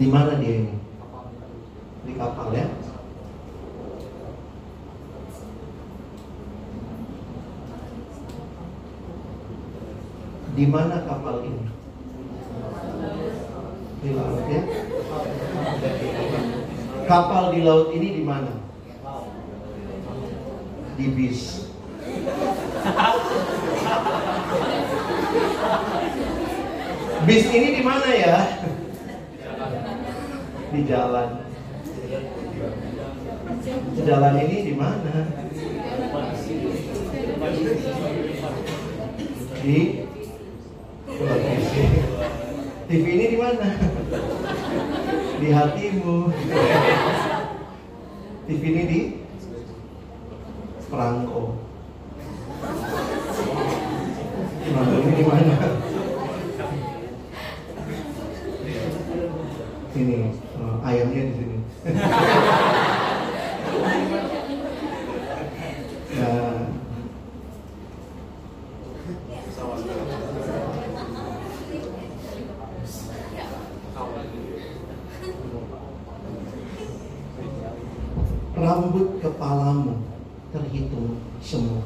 [0.00, 0.74] Di mana dia ini?
[2.08, 2.64] Di kapal ya?
[10.56, 11.68] Di mana kapal ini?
[14.00, 14.62] Di laut ya?
[17.04, 18.56] Kapal di laut ini di mana?
[20.96, 21.68] Di bis.
[27.28, 28.59] Bis ini di mana ya?
[30.90, 31.30] Jalan.
[34.02, 35.14] Jalan ini di mana?
[39.62, 39.78] Di
[41.06, 41.84] televisi.
[42.90, 43.68] TV ini di mana?
[45.38, 46.16] Di hatimu.
[48.50, 49.00] TV ini di
[50.90, 51.54] perangko.
[54.66, 55.54] Perangko ini di mana?
[59.90, 61.58] Ini eh, ayamnya di sini.
[66.20, 66.70] Nah,
[78.60, 80.00] rambut kepalamu
[80.52, 81.84] terhitung semua.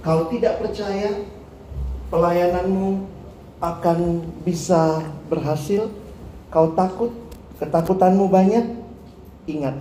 [0.00, 1.26] Kau tidak percaya
[2.14, 3.02] pelayananmu
[3.58, 5.90] akan bisa berhasil?
[6.46, 7.10] Kau takut?
[7.58, 8.78] Ketakutanmu banyak?
[9.50, 9.74] Ingat,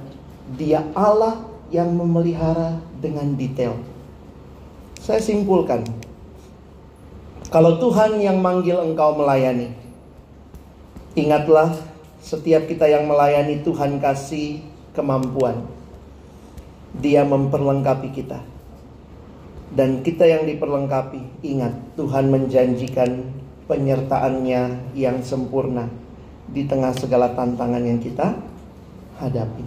[0.58, 3.78] Dia Allah yang memelihara dengan detail.
[4.98, 5.86] Saya simpulkan,
[7.54, 9.70] kalau Tuhan yang manggil engkau melayani,
[11.14, 11.72] ingatlah
[12.18, 14.66] setiap kita yang melayani Tuhan kasih
[14.98, 15.70] kemampuan.
[16.98, 18.42] Dia memperlengkapi kita.
[19.70, 23.22] Dan kita yang diperlengkapi, ingat Tuhan menjanjikan
[23.70, 25.86] penyertaannya yang sempurna
[26.50, 28.34] di tengah segala tantangan yang kita
[29.22, 29.62] hadapi.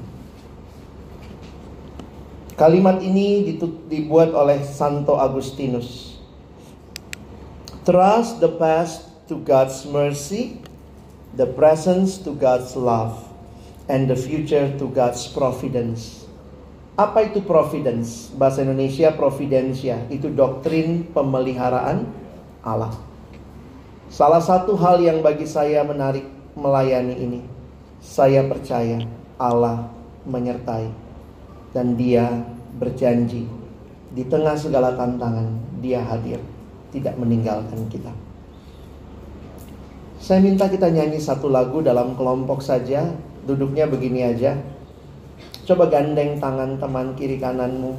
[2.58, 6.18] Kalimat ini dibuat oleh Santo Agustinus.
[7.82, 10.62] Trust the past to God's mercy,
[11.34, 13.18] the presence to God's love,
[13.90, 16.21] and the future to God's providence.
[16.92, 18.28] Apa itu providence?
[18.36, 22.04] Bahasa Indonesia providensia, itu doktrin pemeliharaan
[22.60, 22.92] Allah.
[24.12, 27.40] Salah satu hal yang bagi saya menarik melayani ini,
[28.04, 29.00] saya percaya
[29.40, 29.88] Allah
[30.28, 30.92] menyertai
[31.72, 32.28] dan dia
[32.76, 33.48] berjanji
[34.12, 35.48] di tengah segala tantangan
[35.80, 36.40] dia hadir.
[36.92, 38.12] tidak meninggalkan kita.
[40.20, 43.10] Saya minta kita nyanyi satu lagu dalam kelompok saja,
[43.48, 44.54] duduknya begini aja.
[45.62, 47.94] Coba gandeng tangan teman kiri kananmu.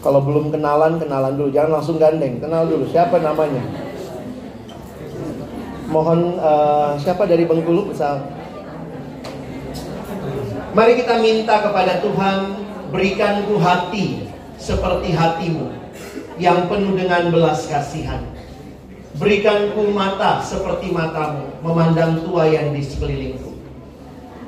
[0.00, 1.50] Kalau belum kenalan, kenalan dulu.
[1.52, 2.86] Jangan langsung gandeng, kenal dulu.
[2.88, 3.60] Siapa namanya?
[5.90, 8.22] Mohon uh, siapa dari Bengkulu misal?
[10.70, 12.62] Mari kita minta kepada Tuhan
[12.94, 15.66] berikanku hati seperti hatimu
[16.38, 18.22] yang penuh dengan belas kasihan.
[19.18, 23.49] Berikanku mata seperti matamu, memandang tua yang di sekelilingku.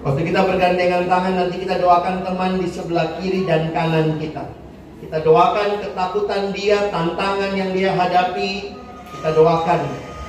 [0.02, 4.50] Waktu kita bergandengan tangan, nanti kita doakan teman di sebelah kiri dan kanan kita.
[4.98, 8.74] Kita doakan ketakutan dia, tantangan yang dia hadapi.
[9.14, 9.80] Kita doakan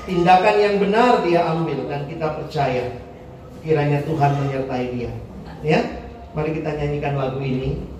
[0.05, 2.85] tindakan yang benar dia ambil dan kita percaya
[3.63, 5.11] kiranya Tuhan menyertai dia.
[5.63, 5.79] Ya,
[6.35, 7.92] mari kita nyanyikan lagu ini.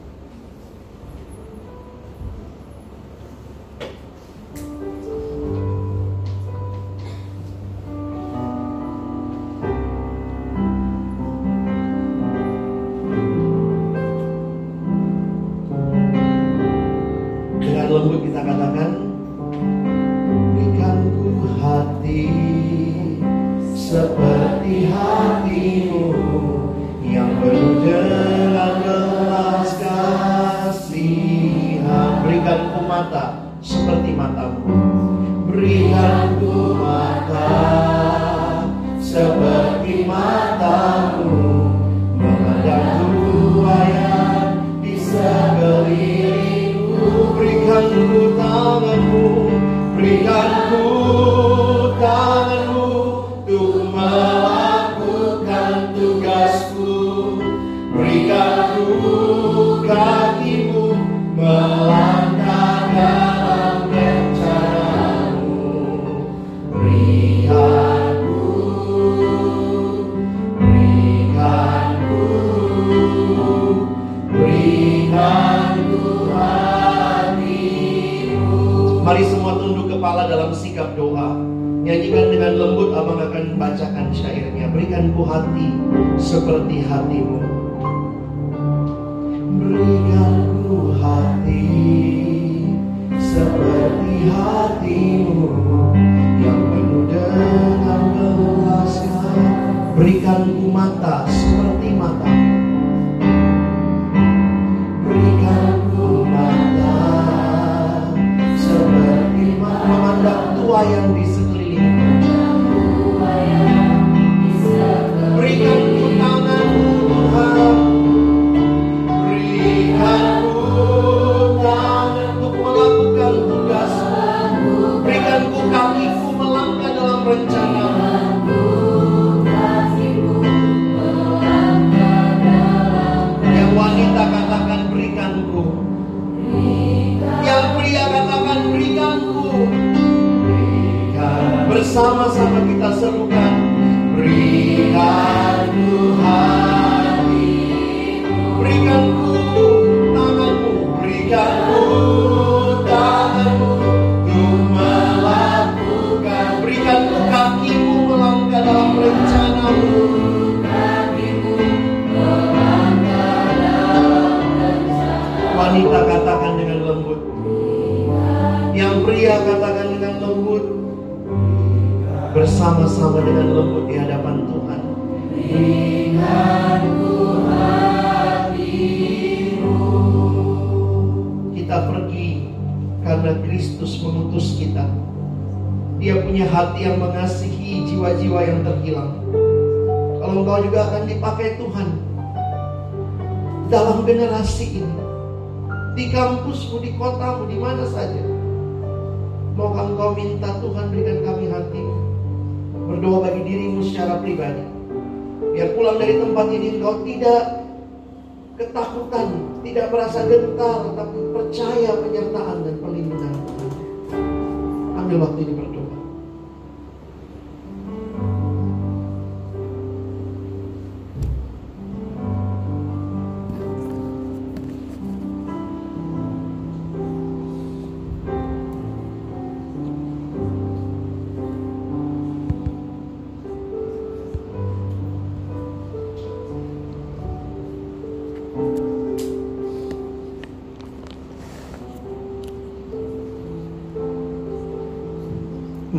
[209.74, 210.83] tidak merasa gentar.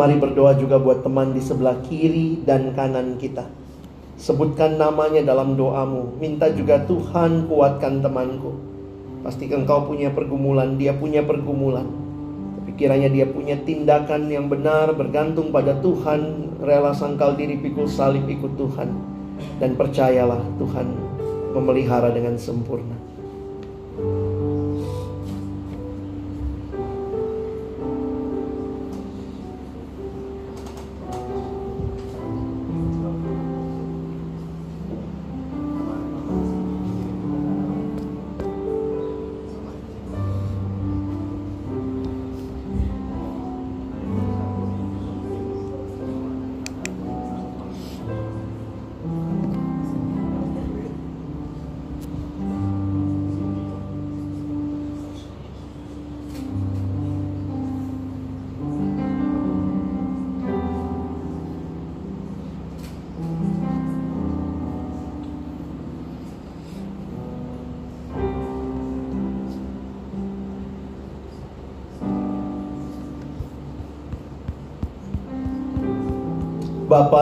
[0.05, 3.49] Mari berdoa juga buat teman di sebelah kiri dan kanan kita.
[4.21, 6.21] Sebutkan namanya dalam doamu.
[6.21, 8.53] Minta juga Tuhan kuatkan temanku.
[9.25, 11.89] Pasti engkau punya pergumulan, dia punya pergumulan.
[12.61, 18.29] Tapi kiranya dia punya tindakan yang benar bergantung pada Tuhan, rela sangkal diri pikul salib
[18.29, 18.93] ikut Tuhan.
[19.57, 20.85] Dan percayalah Tuhan
[21.57, 23.01] memelihara dengan sempurna.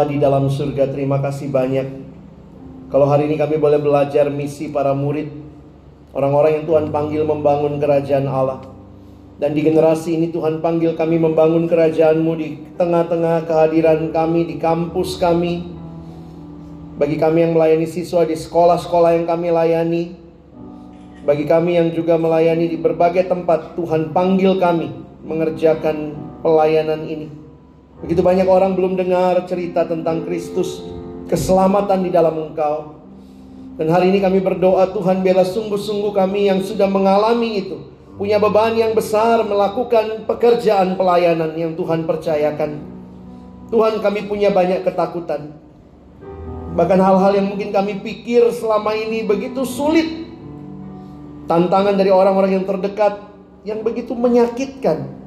[0.02, 1.86] Di dalam surga, terima kasih banyak.
[2.92, 5.32] Kalau hari ini kami boleh belajar misi para murid,
[6.12, 8.60] orang-orang yang Tuhan panggil membangun kerajaan Allah.
[9.40, 15.18] Dan di generasi ini Tuhan panggil kami membangun kerajaan-Mu di tengah-tengah kehadiran kami, di kampus
[15.18, 15.66] kami.
[16.94, 20.04] Bagi kami yang melayani siswa di sekolah-sekolah yang kami layani.
[21.26, 24.94] Bagi kami yang juga melayani di berbagai tempat, Tuhan panggil kami
[25.26, 27.41] mengerjakan pelayanan ini.
[28.02, 30.82] Begitu banyak orang belum dengar cerita tentang Kristus,
[31.30, 32.98] keselamatan di dalam Engkau.
[33.78, 37.78] Dan hari ini kami berdoa Tuhan bela sungguh-sungguh kami yang sudah mengalami itu.
[38.18, 42.84] Punya beban yang besar melakukan pekerjaan pelayanan yang Tuhan percayakan.
[43.72, 45.56] Tuhan kami punya banyak ketakutan.
[46.76, 50.28] Bahkan hal-hal yang mungkin kami pikir selama ini begitu sulit.
[51.48, 53.24] Tantangan dari orang-orang yang terdekat
[53.64, 55.21] yang begitu menyakitkan.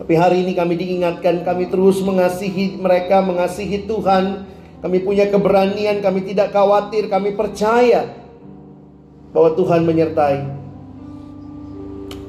[0.00, 4.48] Tapi hari ini kami diingatkan, kami terus mengasihi mereka, mengasihi Tuhan.
[4.80, 8.08] Kami punya keberanian, kami tidak khawatir, kami percaya
[9.36, 10.38] bahwa Tuhan menyertai.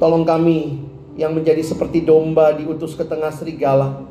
[0.04, 0.84] Tolong kami
[1.16, 4.04] yang menjadi seperti domba diutus ke tengah serigala.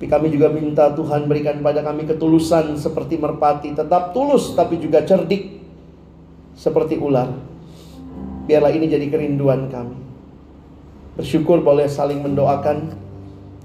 [0.00, 5.04] Tapi kami juga minta Tuhan berikan pada kami ketulusan seperti merpati, tetap tulus tapi juga
[5.04, 5.60] cerdik
[6.56, 7.28] seperti ular.
[8.48, 10.09] Biarlah ini jadi kerinduan kami.
[11.20, 12.96] Bersyukur boleh saling mendoakan.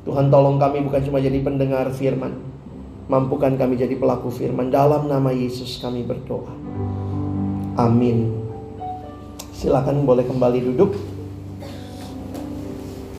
[0.04, 2.36] Tuhan tolong kami bukan cuma jadi pendengar firman.
[3.08, 4.68] Mampukan kami jadi pelaku firman.
[4.68, 6.52] Dalam nama Yesus kami berdoa.
[7.80, 8.36] Amin.
[9.56, 11.00] Silakan boleh kembali duduk.